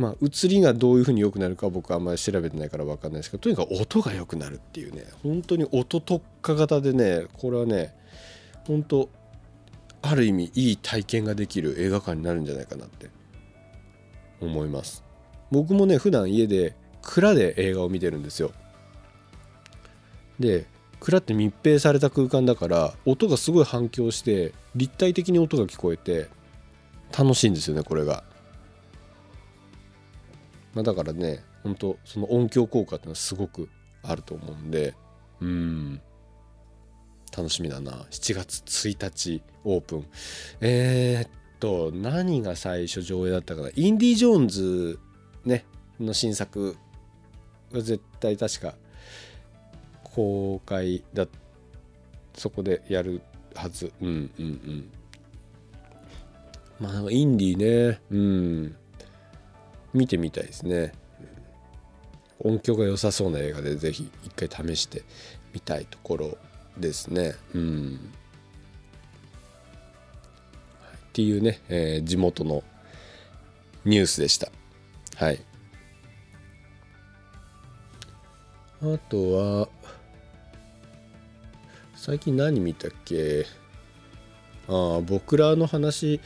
[0.01, 7.95] まあ、映りがどういう風に良くなるか僕あんまり調べてないから分かんないですけどとにかく音が良くなるっていうね本当に音特化型でねこれはね
[8.67, 9.11] 本当
[10.01, 13.11] ある意味いい体験ができる映画館になるんじゃないかなって
[14.41, 15.05] 思います。
[15.51, 18.53] 僕もね普段家で蔵で映画を見てるんですよ。
[20.39, 20.67] で
[21.01, 26.29] 蔵って密閉された空間だから音がすごい反響して立体的に音が聞こえて
[27.17, 28.25] 楽しいんですよねこれが。
[30.75, 33.69] まあ、だからね本当その音響効果ってのはすごく
[34.03, 34.95] あると思うんで
[35.41, 36.01] うん。
[37.37, 37.93] 楽しみだな。
[38.11, 40.07] 7月1日オープン。
[40.61, 41.31] えー、っ
[41.61, 43.71] と何が最初上映だったかな。
[43.75, 44.99] インディ・ジョーンズ
[45.45, 45.65] ね
[45.99, 46.77] の新作
[47.73, 48.75] が絶対確か
[50.03, 51.27] 公開だ
[52.35, 53.21] そこでやる
[53.55, 53.93] はず。
[54.01, 54.09] うん
[54.39, 54.91] うんうん。
[56.79, 58.01] まあインディーね。
[58.11, 58.77] うん。
[59.93, 60.93] 見てみたいですね。
[62.39, 65.03] 音響が良さそうな映画でぜひ一回試して
[65.53, 66.39] みたいところ
[66.79, 67.35] ですね。
[67.55, 68.01] うん。
[71.09, 72.63] っていうね、えー、地元の
[73.85, 74.51] ニュースでした。
[75.17, 75.50] はい
[78.83, 79.69] あとは
[81.95, 83.45] 最近何見たっけ？
[84.69, 86.21] ああ僕らの話。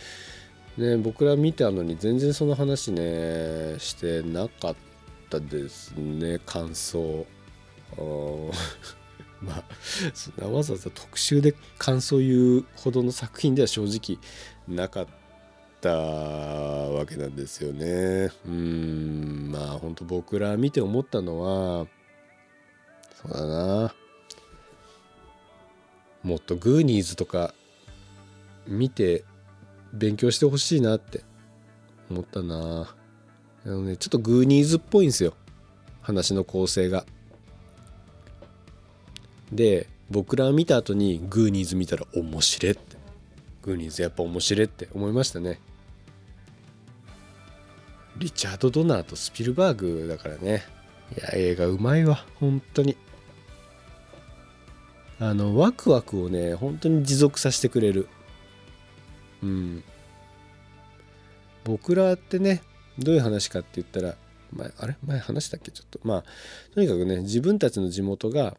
[0.77, 4.77] ね僕ら見たのに全然その話ねしてなかっ
[5.31, 7.27] たですね感想。
[9.41, 9.65] まあ
[10.13, 14.19] そんなわざわざ特集で感想言うほどの作品では正直
[14.69, 15.07] なかっ
[15.81, 18.31] たわけなんですよね。
[18.47, 21.87] うんまあ本当僕ら見て思ったのは
[23.27, 23.95] そうだな。
[26.23, 27.55] もっとグーニーズとか
[28.67, 29.25] 見て
[29.93, 31.23] 勉強してほしいなって。
[32.11, 32.95] 思ったな。
[33.67, 35.35] あのねちょっとグーニーズっぽいんですよ。
[36.03, 37.05] 話の構成が。
[39.53, 42.97] で僕ら見た後にグーニーズ見たら面白いって。
[43.63, 45.61] グーニーズやっぱ面白いって思いましたね。
[48.17, 50.63] リチャード・ドナーとスピルバーグだからね。
[51.17, 52.25] いや映画うまいわ。
[52.37, 52.97] 本当に。
[55.21, 58.09] あのワクワクをね本当に持続させてくれる。
[59.43, 59.85] うん。
[61.65, 62.63] 僕らってね
[62.99, 64.17] どういう話かって言ったら
[64.53, 64.97] 前あれ？
[65.07, 65.71] 前話したっけ？
[65.71, 65.99] ちょっと。
[66.03, 66.25] まあ
[66.75, 68.57] とにかくね自分たちの地元が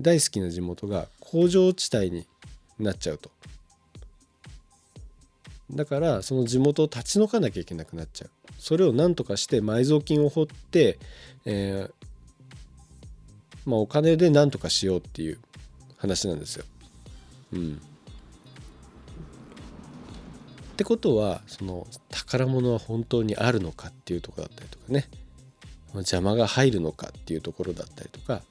[0.00, 2.26] 大好きな地元が工場地帯に
[2.78, 3.30] なっちゃうと。
[5.70, 8.30] だからその地元を立ち退かなきゃいけなくなっちゃう。
[8.58, 10.98] それを何とかして埋蔵金を掘って、
[11.44, 15.38] えー、まあ、お金で何とかしようっていう。
[15.98, 16.64] 話なんですよ。
[17.52, 17.80] うん、
[20.72, 25.08] ってことはその宝物は本当にあるのかっていうとこだったりとかね。
[25.94, 28.42] 邪魔が入るのかっていうところだったりとか、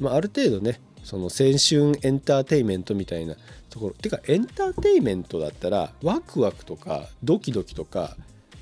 [0.00, 3.34] まあ、ある程度ねその青春エンターテイメントみたいな
[3.70, 3.94] ところ。
[3.94, 8.16] てかエンターテイメントだったらワクワクとかドキドキとか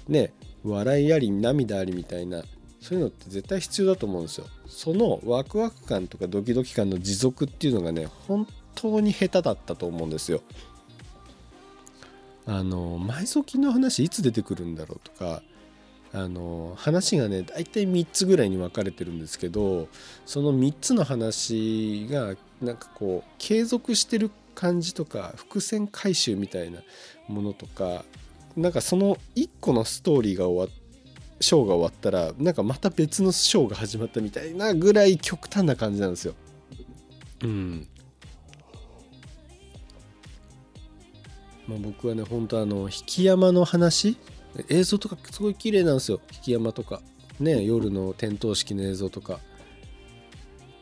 [0.09, 0.33] ね
[0.65, 2.43] 笑いあり涙ありみたいな
[2.81, 4.47] そういうのって絶対必要だと思うんですよ。
[4.67, 10.43] そのワクワク感とかドキドキ感の持続っていうのがね本当に下手だったと思うんですよ。
[12.47, 15.43] あの埋蔵金の話いつ出てくるんだろうとか
[16.13, 19.89] あの話がね大体3つぐらいに分かれてるんですけど
[20.25, 26.79] その3つの話がなんかこう継続してる感じとか伏線回収みたいな
[27.29, 28.05] ものとか
[28.57, 30.86] なんかその1個のストーリーが終わって
[31.41, 36.35] ショーが終わったらなんかまた別のショーが始まったみたいなぐらい極端な感じなんですよ。
[37.43, 37.87] うん。
[41.67, 44.17] まあ、僕はね本当あの引山の話？
[44.69, 47.03] 映像とかすごい綺麗なんですよ引山とか
[47.41, 49.41] ね夜の点灯式の映像とか。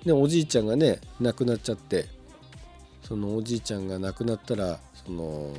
[0.04, 2.06] ねおじいちゃんがね亡くなっちゃって
[3.02, 5.54] そのおじいちゃんが亡くなったらその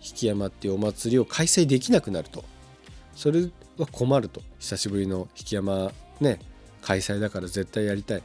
[0.00, 2.44] 引山っていうお祭りを開催できなくなると
[3.14, 3.48] それ
[3.78, 4.42] は困ると。
[4.58, 6.38] 久しぶりの引山ね
[6.82, 8.22] 開催だから絶対やりたい。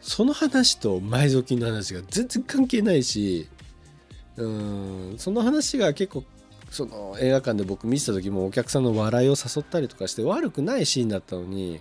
[0.00, 3.48] その話と埋蔵金の話が全然関係ないし
[4.36, 6.22] うんその話が結構
[6.70, 11.80] その映画館で僕見てた時もお客さんの笑いを誘ったりとかして悪くないシーンだったのに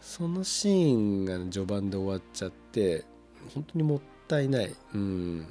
[0.00, 3.04] そのシーンが序盤で終わっちゃって
[3.54, 4.74] 本当にもったいない。
[4.94, 5.46] うん。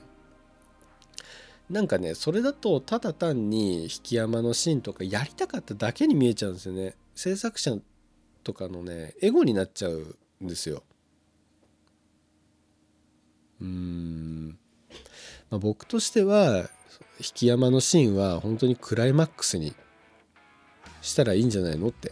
[1.72, 6.96] なんかねそれだとただ単に引山のシーンとかやりたかっただけに見えちゃうんですよね。
[7.16, 7.78] 制作者
[8.44, 10.84] とかのねエゴになっちゃうんですよ。
[13.62, 14.58] うん。
[15.50, 16.70] まあ、僕としては
[17.20, 19.74] 引山のシーンは本当にクライマックスに
[21.02, 22.12] したらいいんじゃないのって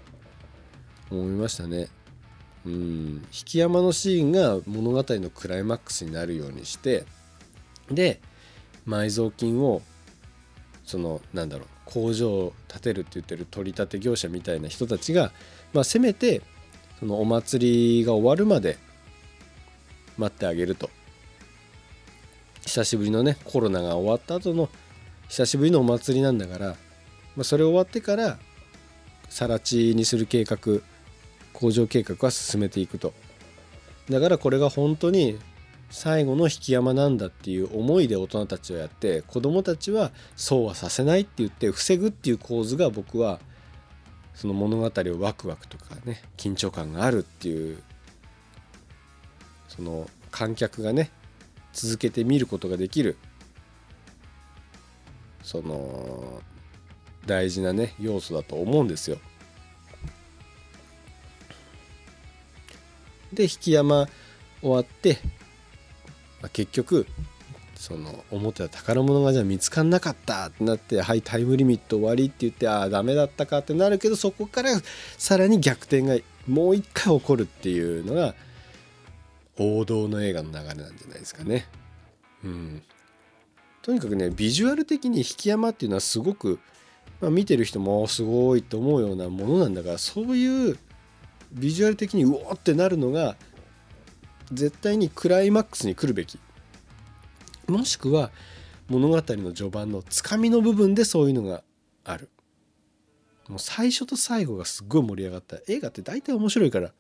[1.11, 1.89] 思いましたね。
[2.65, 3.27] うん。
[3.33, 7.03] 引山のシーンが物語のクライマックスになるようにして
[7.91, 8.21] で
[8.89, 9.81] 埋蔵金を
[10.83, 15.31] そのなんだろう工場を建てるって言ってる取り立て業者みたいな人たちが、
[15.73, 16.41] まあ、せめて
[16.99, 18.77] そのお祭りが終わるまで
[20.17, 20.89] 待ってあげると。
[22.65, 24.69] 久しぶりのねコロナが終わった後の
[25.27, 26.67] 久しぶりのお祭りなんだから、
[27.35, 28.37] まあ、それ終わってから
[29.29, 30.57] 更地にする計画
[31.53, 33.13] 工場計画は進めていくと。
[34.09, 35.39] だからこれが本当に
[35.89, 43.39] 最後の引き山なんだっていう思いで大人たちはやって子供たちはそうはさせないって言って防ぐっていう構図が僕は
[44.35, 47.81] その物語をワクワクとかね緊張感があるっていう
[49.67, 51.09] その観客がね
[51.73, 53.17] 続けて見ることができる
[55.43, 56.41] その
[57.25, 59.17] 大事なね要素だと思うんですよ。
[63.33, 64.07] で引き山
[64.61, 65.17] 終わって
[66.41, 67.05] まあ、結局
[67.79, 74.71] その思ってた宝物がじゃあ見つかんなかったってなってはいタイムリミット終わりって言ってああダメだったかってなるけどそこから
[75.17, 78.35] さらに逆転がもう一回起こるっていうのが
[79.57, 81.67] 王道の映画の流れなんじゃないですかね。
[82.43, 82.81] うん、
[83.81, 86.59] とにかくねビジュアル的に引き山っていうのはすごく、
[87.21, 90.77] まあ、見てる人もすごいと思うようなものなんだからそういう
[91.51, 93.37] ビジュアル的にうおってなるのが
[94.51, 96.39] 絶対にクライマックスに来るべき。
[97.67, 98.31] もしくは
[98.87, 101.63] 物語の序盤のつかみの部分でそういうのが
[102.03, 102.29] ある。
[103.47, 105.57] もう最初と最後がすっごい盛り上がった。
[105.67, 106.89] 映画って大体面白いから。
[106.89, 106.91] っ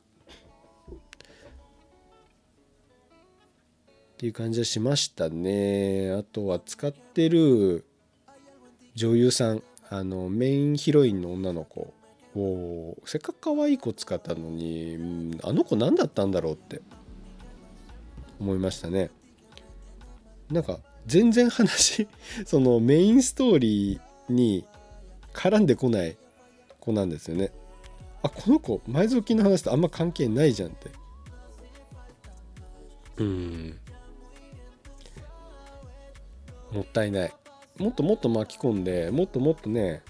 [4.17, 6.11] ていう感じはしましたね。
[6.11, 7.85] あとは使ってる
[8.95, 9.63] 女優さん。
[9.91, 11.93] あのメインヒロインの女の子。
[12.35, 16.81] をせっかく可愛い子使ったのにあの子何だったんだろうって。
[18.39, 19.11] 思いましたね。
[20.49, 22.07] なんか全然話
[22.45, 24.65] そのメインストーリーに
[25.33, 26.17] 絡んでこない
[26.79, 27.51] 子なんですよね。
[28.21, 30.89] あこの子埋蔵金の話とあんま関係ないじゃんって。
[33.17, 33.79] うん。
[36.71, 37.33] もったいない。
[37.77, 40.03] もっともっと巻き込んでもっともっとね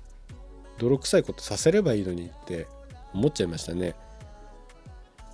[0.80, 2.68] 泥臭いことさせればいいのにって
[3.14, 3.96] 思っちゃいましたね。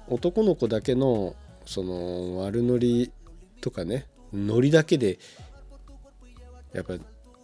[0.08, 1.36] 男の子だけの
[1.66, 3.12] その悪ノリ
[3.62, 5.20] とかねノリだけで
[6.74, 6.94] やっぱ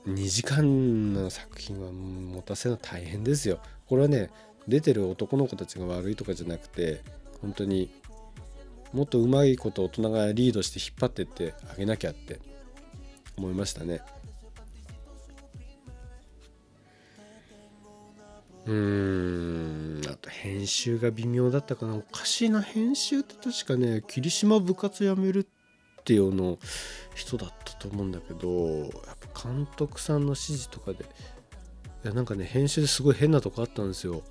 [0.08, 3.60] 2時間の作品は持たせるの大変ですよ。
[3.88, 4.30] これはね
[4.68, 7.02] 出てる男の子たちが悪いとかじゃなくて
[7.42, 7.92] 本当に
[8.94, 12.40] もっとうまいこと大人がリードして引っ張ってってあげなきゃって
[13.38, 14.02] 思いましたね。
[18.66, 20.02] うん。
[20.08, 21.96] あと編集が微妙だったかな。
[21.96, 25.48] おかしいな編集って確かね霧島部活やめる
[26.02, 26.58] っていうの
[27.16, 28.92] 人だったと思うんだけどやっ
[29.34, 34.24] ぱ監督さんの指示とかでいやなんかね編集ですごい変なとこあったんですよ。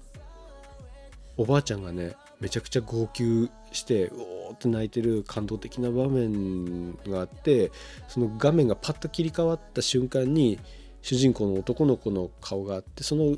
[1.37, 7.73] おばあちゃんがねめちゃくちゃ号泣してうおーって泣いてる感動的な場面があって
[8.09, 10.59] その画面がパッと切り替わった瞬間に
[11.03, 13.37] 主人公の男の子の顔があってその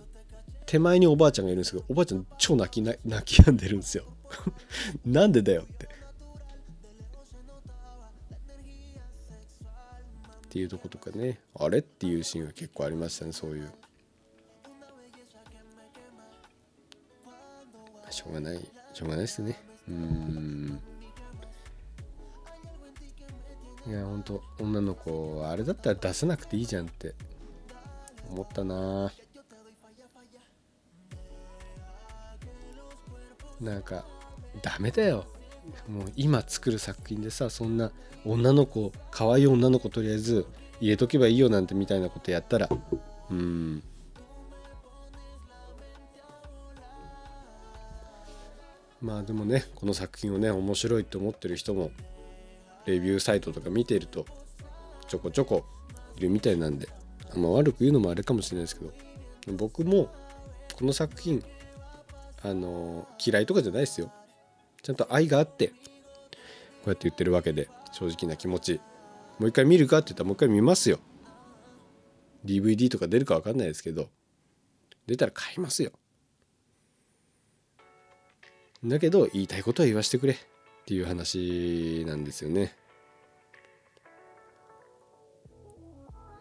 [0.67, 4.05] 手前におばあちゃんがいるんですけどおばあちゃん超泣き泣き止んでるんですよ。
[5.05, 5.87] なんでだよって。
[5.87, 5.89] っ
[10.49, 11.41] ていうとことかね。
[11.55, 13.73] あれっていうシーンが結構ありましたねそういう。
[18.11, 18.69] しょうがない。
[18.93, 19.59] しょうがないですね。
[19.89, 20.83] うん。
[23.87, 27.15] いやほんと女の子あれだったら出さなくていいじゃんって
[28.31, 29.11] 思ったな
[33.63, 34.05] なんか
[34.61, 35.25] ダメだよ。
[35.89, 37.93] もう今作る作品でさそんな
[38.25, 40.45] 女の子可愛い女の子とりあえず
[40.81, 42.69] 入れとけばいいよなんてみたいなことやったら。
[43.31, 43.83] うん。
[49.01, 51.91] まあでもねこの作品をね面白いって思ってる人も
[52.87, 54.27] レビューサイトとか見ていると
[55.09, 55.65] ちょこちょこ
[56.17, 56.89] いるみたいなんで
[57.35, 58.93] あんま悪く言うのもあれかもしれないですけど
[59.57, 60.09] 僕も
[60.79, 61.43] この作品
[62.45, 64.12] あの嫌いとかじゃないですよ。
[64.82, 65.74] ちゃんと愛があってこ
[66.86, 68.80] うやって言ってるわけで正直な気持ち。
[69.38, 70.99] もう一回見るかって言ったらもう一回見ますよ。
[72.45, 74.09] DVD とか出るか分かんないですけど
[75.07, 75.93] 出たら買いますよ。
[78.84, 80.32] だけど言いたいことは言わしてくれ。
[80.32, 82.74] っていう話なんですよね。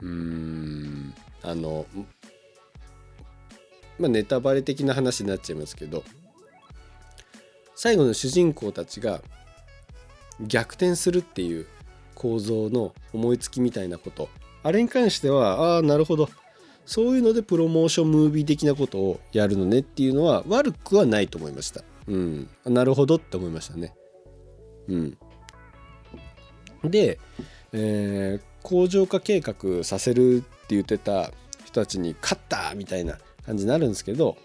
[0.01, 1.13] うーん。
[1.43, 1.85] あの
[4.01, 6.03] まあネタバレ的な話になっちゃいますけど
[7.75, 9.21] 最後の主人公たちが
[10.39, 11.67] 逆転するっていう
[12.15, 14.29] 構造の思いつきみたいなこと。
[14.63, 16.29] あれに関してはああなるほど。
[16.85, 21.83] そういうのでプロモーションムービー的なことをやるのねっていうのは悪くはないと思いました。
[22.07, 22.49] うん。
[22.65, 23.93] なるほどって思いましたね。
[24.87, 25.17] うん。
[26.83, 27.19] で、
[27.73, 31.31] えー、工場化計画させるって言ってた
[31.65, 34.37] 人たちに勝ったみたいな感じになるんですけど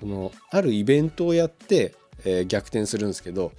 [0.00, 1.94] そのあるイベントをやって、
[2.24, 3.52] えー、逆転するんですけど、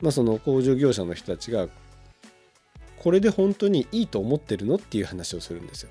[0.00, 1.68] まあ、その工場業者の人たちが
[2.98, 5.90] これで本当にいいと思ってるのっていう話をするんですよ。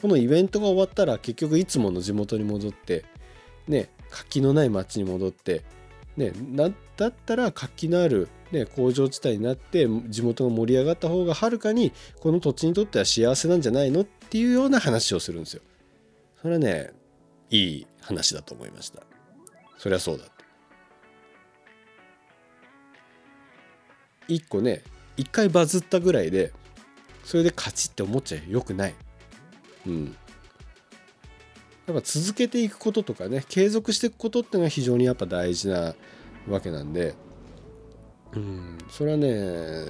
[0.00, 3.04] このイベントが終わったら結局いつもの地元に戻って
[3.66, 5.62] ね活気のない町に戻って
[6.16, 15.62] ねだったら活気のある、ね、工場地帯になって地元が盛り上がった方がはるかにこの土地にとっては幸せなんじゃないのっっていうような話をするんですよ。
[16.42, 16.92] それはね
[17.48, 19.02] いい話だと思いました。
[19.78, 20.26] そりゃそうだ。
[24.28, 24.82] 一個ね
[25.16, 26.52] 一回バズったぐらいで
[27.24, 28.94] それで勝ちって思っちゃよくない。
[29.86, 30.16] うん。
[31.86, 35.94] やっぱ続けていくこととかね継続していくことっていうのが非常にやっぱ大事な
[36.46, 37.14] わけなんで、
[38.34, 39.86] うん、それはね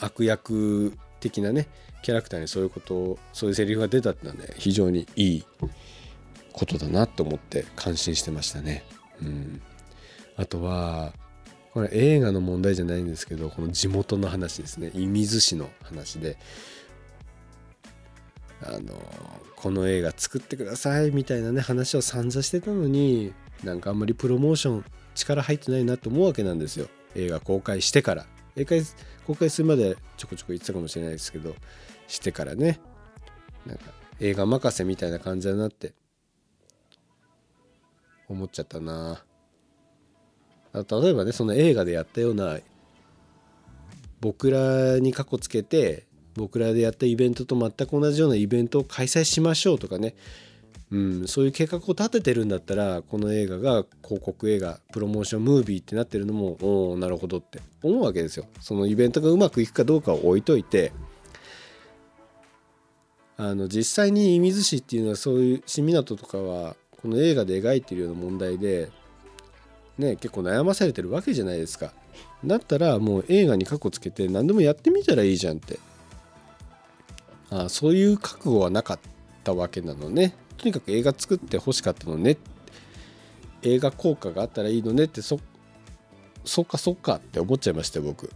[0.00, 1.66] 悪役的なね
[2.02, 5.44] キャラクターにそういうことをそういうセリフが出たってのはね非常にいい
[6.52, 8.84] ことだなと思って感心してましたね。
[9.20, 9.62] うん、
[10.36, 11.12] あとは
[11.72, 14.90] これ映画の問題じゃないんですけどこの地元の話ですね。
[14.94, 16.36] 射水市の話で
[18.62, 18.94] あの
[19.56, 23.32] この映画作ってくださいみたいなね話を散々してたのに
[23.64, 26.88] なんかあんまりプロモーション力入ってないなと思うわけなんですよ。
[27.14, 28.26] 映画公開してから。
[28.56, 28.76] 映画
[29.26, 31.54] 公開するまでちょこちょこ言ってたかもしれないですけど
[32.06, 32.80] してからね
[33.66, 33.84] なんか
[34.20, 35.92] 映画任せみたいな感じだなって
[38.28, 39.24] 思っちゃったな。
[40.72, 42.58] あ例えばねその映画でやったような
[44.20, 50.14] 僕らに過去つけて僕らでやったイベントと全く同じようなイベントを開催しましょうとかね、
[50.94, 58.46] うん、そういう計画を立ててるんだったらこの映画が広告映画プロモーションムービーってなってるのもおおなるほどって思うわけですよ。
[58.60, 60.92] そのイベントがうまくいくかどうかを置いといて
[63.36, 68.88] あの実際に射水市っていうのはそういう新港とかはこの映画で描いてるような問題で、
[69.98, 71.92] ね、結構悩まされてるわけじゃないですか。
[72.44, 75.80] だったらもう映画にカッコつけて何でもやってみたらいいじゃんって
[77.50, 78.98] あそういう覚悟はなかっ
[79.42, 82.36] たわけなのねとにかく映画作ってほしかったのね。
[83.62, 85.40] 映画効果があったらいいのねってそ
[86.44, 88.30] そっかそっかって思っちゃいましたよ僕。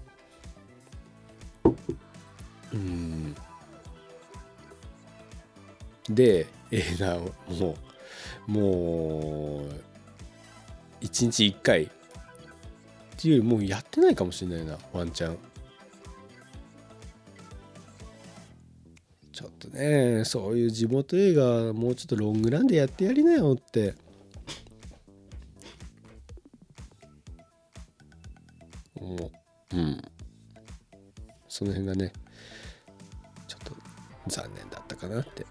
[2.73, 3.35] うん。
[6.09, 7.77] で映画をも
[8.49, 9.81] うもう
[11.01, 11.89] 一日一回っ
[13.17, 15.39] ていうよりもうやってないかもしれないなワンチャン。
[19.39, 23.95] ちょっとねそういう地元映画もうちょっとロングランでやってやりなよって。
[28.97, 29.31] 思う
[29.77, 30.03] うん。
[31.49, 32.13] その辺がね
[33.47, 33.77] ちょっと
[34.27, 35.47] 残念だったかなって。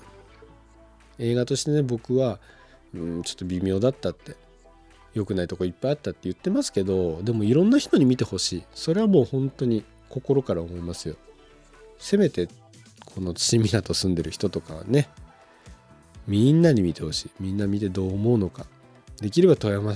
[1.17, 2.41] 映画としてね僕は、
[2.93, 4.35] うん、ちょっと微妙だったって。
[5.13, 8.63] 良くないとこいっぱいあったって言ってますけどでもいろんな人に見てほしい。
[8.73, 11.15] それはもう本当に心から思いますよ。
[11.99, 12.49] せめて
[13.17, 15.09] この新港住んでる人とかね
[16.27, 17.31] みんなに見てほしい。
[17.39, 18.67] みんな見てどう思うのか。
[19.19, 19.95] できれば富山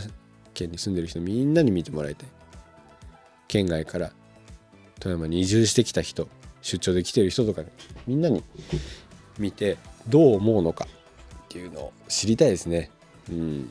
[0.55, 2.29] 県に住んでる人みんなに見てもらいたい。
[3.47, 4.11] 県外から
[4.99, 6.29] 富山に移住してきた人
[6.63, 7.67] 出張で来てる人とかね
[8.07, 8.43] みんなに
[9.37, 10.87] 見てどう思うのか。
[11.45, 12.89] っていうのを知りたいですね。
[13.29, 13.69] うん。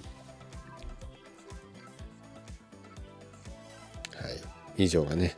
[4.14, 4.28] は
[4.76, 4.84] い。
[4.84, 5.36] 以上がね、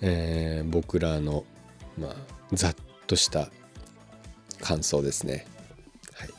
[0.00, 1.44] えー、僕らの
[1.96, 2.16] まあ
[2.52, 2.74] ざっ
[3.06, 3.50] とした
[4.60, 5.46] 感想ですね。
[6.14, 6.30] はい。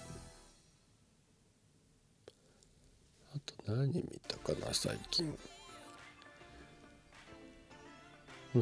[3.36, 5.38] あと何見たかな最近。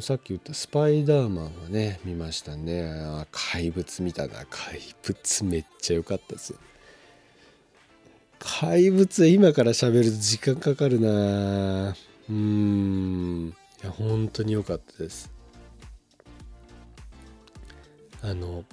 [0.00, 2.90] さっき言ったスパイダーマンはね見ましたね
[3.30, 6.54] 怪物見たな怪物めっちゃ良かったです
[8.38, 11.96] 怪物今から喋ると時間かかるな
[12.28, 15.30] うんいや本当に良かったです
[18.22, 18.64] あの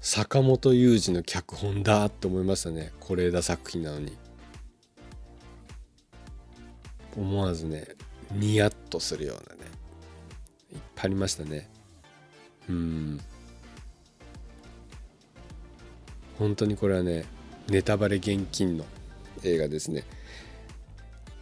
[0.00, 2.92] 坂本雄二の脚本だって思いましたね。
[3.00, 4.16] 是枝作品なのに。
[7.16, 7.88] 思わずね
[8.32, 9.70] ニヤッとするようなね
[10.72, 11.68] いっぱいありましたね。
[12.68, 13.20] うん。
[16.38, 17.24] 本当にこれはね
[17.68, 18.84] ネタバレ厳禁の
[19.42, 20.04] 映画ですね。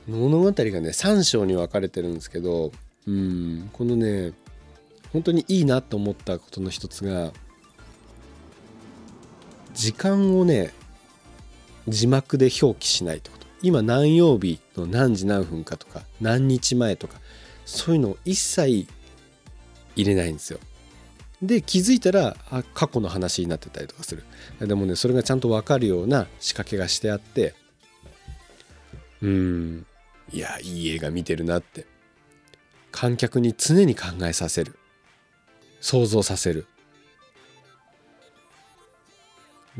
[0.08, 2.72] 物語がね3章に分かれてるんですけど
[3.06, 3.70] うん。
[3.72, 4.32] このね
[5.12, 7.32] 本当にいいなと思ったことの一つが
[9.74, 10.72] 時間をね
[11.86, 13.46] 字幕で表記しないってこと。
[13.62, 17.18] 今何曜日の何時何分かとか何日前とか
[17.64, 18.86] そういうのを一切
[19.96, 20.60] 入れないんですよ。
[21.42, 24.24] で気づいたらあ過去の話になってたりとかする。
[24.60, 27.54] でもねそれがちゃんと分かるような仕掛けがしてあって
[29.22, 29.86] うん
[30.32, 31.86] いやいい映画見てるなって。
[32.90, 34.77] 観客に常に考えさせる。
[35.80, 36.66] 想像させる。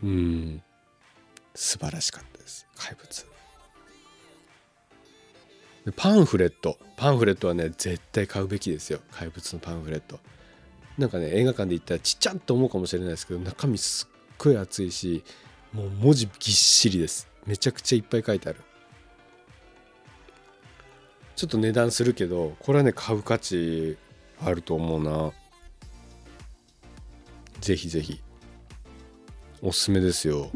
[0.03, 0.63] うん。
[1.55, 2.67] 素晴らしかったです。
[2.77, 3.27] 怪物。
[5.97, 6.79] パンフレット。
[6.97, 9.01] パンフレットはね絶対買うべきですよ。
[9.11, 10.21] 怪物のパンフレット。
[10.99, 15.23] なんかね映画館で行ったらちっちゃって思うかもしれないですけど中身すっごい厚いし
[15.73, 17.29] もう文字ぎっしりです。
[17.47, 18.61] めちゃくちゃいっぱい書いてある。
[21.35, 23.97] ちょっと値段するけどこれはね買う価値
[24.45, 25.33] あると思うな
[27.61, 28.21] ぜひぜひ。
[29.61, 30.43] おすすめですよ。
[30.43, 30.51] はい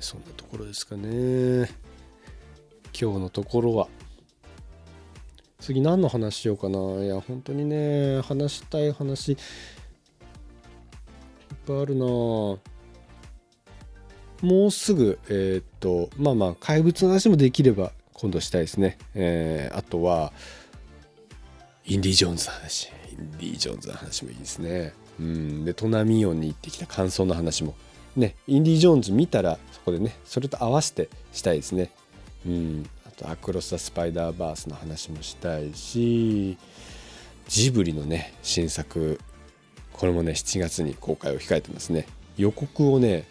[0.00, 1.68] そんなところですかね。
[2.98, 3.88] 今日のところは。
[5.58, 6.78] 次何の話しようかな。
[7.02, 9.38] いや本当にね話したい話いっ
[11.66, 12.04] ぱいあるな。
[12.04, 12.58] も
[14.42, 20.32] うすぐえー、っとまあまあ怪物の話もできれば今度したいですね、えー、あとは
[21.86, 22.90] インディ・ジョーンズの話。
[23.10, 24.94] インディ・ジョーンズの話もいいですね。
[25.20, 25.64] うん。
[25.64, 27.74] でトナミオンに行ってきた感想の話も。
[28.16, 31.90] ねインディ・ジョーンズ見たらそこでねそれと合わせてしたいですね。
[32.46, 32.88] うん。
[33.06, 36.56] あとアクロス・ザ・スパイダーバースの話もしたいし
[37.48, 39.20] ジブリのね新作。
[39.92, 42.06] これもね7月に公開を控えてますね。
[42.36, 43.26] 予告をね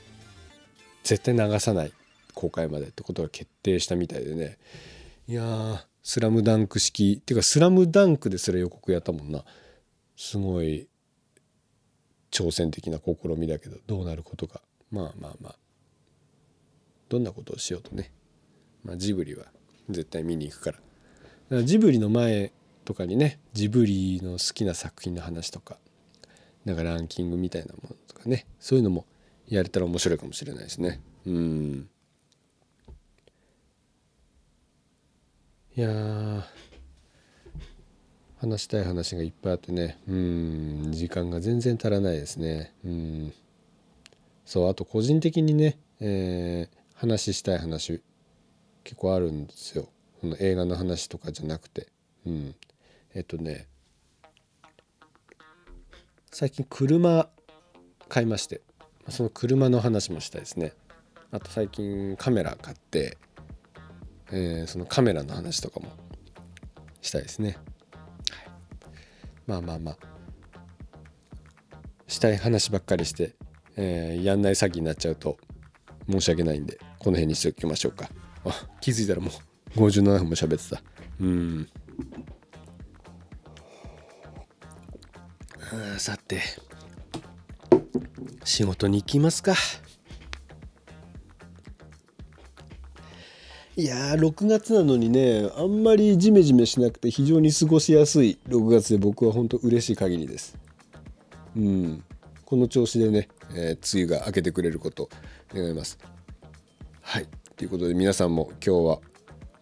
[1.03, 1.93] 絶対流さない
[2.33, 4.57] 公開までってことが決定したみたいでね。
[5.27, 7.17] いやスラムダンク式。
[7.21, 9.43] っていうかスラムダンクですら予告やったもんな。
[10.15, 10.87] すごい
[12.31, 14.61] 挑戦的な試みだけどどうなることか。
[14.91, 15.55] まあまあまあ。
[17.09, 18.11] どんなことをしようとね、
[18.83, 19.45] まあ、ジブリは
[19.89, 20.77] 絶対見に行くから。
[20.77, 20.83] か
[21.51, 22.51] らジブリの前
[22.85, 25.77] とかにねジブリの好きな作品の話とか
[26.65, 29.05] なんかランキングみたいなものとかねそういうのも
[29.47, 31.01] やれたら面白いかもしれないですね。
[31.25, 31.89] うん。
[35.75, 35.89] いや
[38.39, 39.97] 話したい話がいっぱいあってね。
[40.07, 42.75] うん時間が全然足らないですね。
[42.85, 43.33] うん。
[44.45, 48.03] そうあと個人的にね、えー、話したい話
[48.83, 49.87] 結構あるんですよ。
[50.21, 51.87] その映画の話とかじゃなくて。
[52.27, 52.55] うん。
[53.15, 53.67] えっとね
[56.29, 57.29] 最近車
[58.09, 58.61] 買いまして。
[59.09, 60.73] その車の話もしたいですね。
[61.31, 63.17] あと最近カメラ買って、
[64.31, 65.87] えー、そのカメラの話とかも
[67.01, 67.57] したいですね、はい、
[69.47, 69.97] まあまあまあ。
[72.07, 73.35] したい話ばっかりして、
[73.75, 75.37] えー、やんない詐欺になっちゃうと
[76.09, 78.09] 申し訳ないんでこの辺にしておきましょうか。
[78.45, 79.31] あ気づいたらも
[79.75, 80.81] う57分も喋ってた。
[81.19, 81.69] うん。
[85.97, 86.41] さて。
[88.43, 89.55] 仕事に行きますか。
[93.75, 100.55] いやー6月なのにねあんまりジメジメしなくて非常に過ごしやすい6月で僕は本当嬉しい限りです。
[101.55, 102.03] うん。
[102.45, 105.09] この調子でね、えー、梅雨が明けてくれること
[105.55, 105.97] 願います。
[107.01, 107.27] はい。
[107.55, 108.99] ということで皆さんも今日は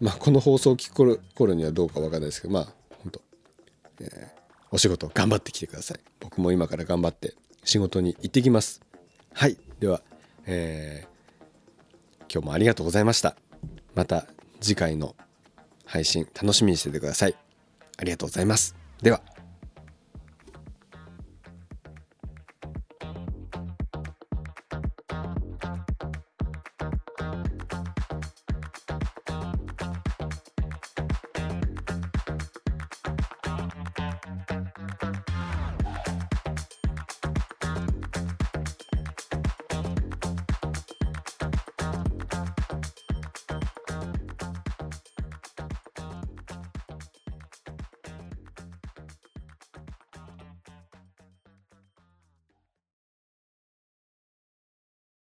[0.01, 2.68] まあこの放送を聞く頃にはどうかわかんないですけどまあ
[3.01, 3.22] 本当、
[4.01, 4.28] えー、
[4.72, 5.99] お仕事頑張ってきてください。
[6.20, 7.34] 僕も今から頑張って
[7.64, 8.82] 仕事に行ってきます。
[9.34, 9.57] はい。
[9.80, 10.01] では、
[10.45, 13.38] えー、今日もありがとうございました。
[13.96, 14.26] また
[14.60, 15.16] 次回の
[15.86, 17.36] 配信楽しみにしててください。
[17.98, 18.76] ありがとうございます。
[19.02, 19.22] では。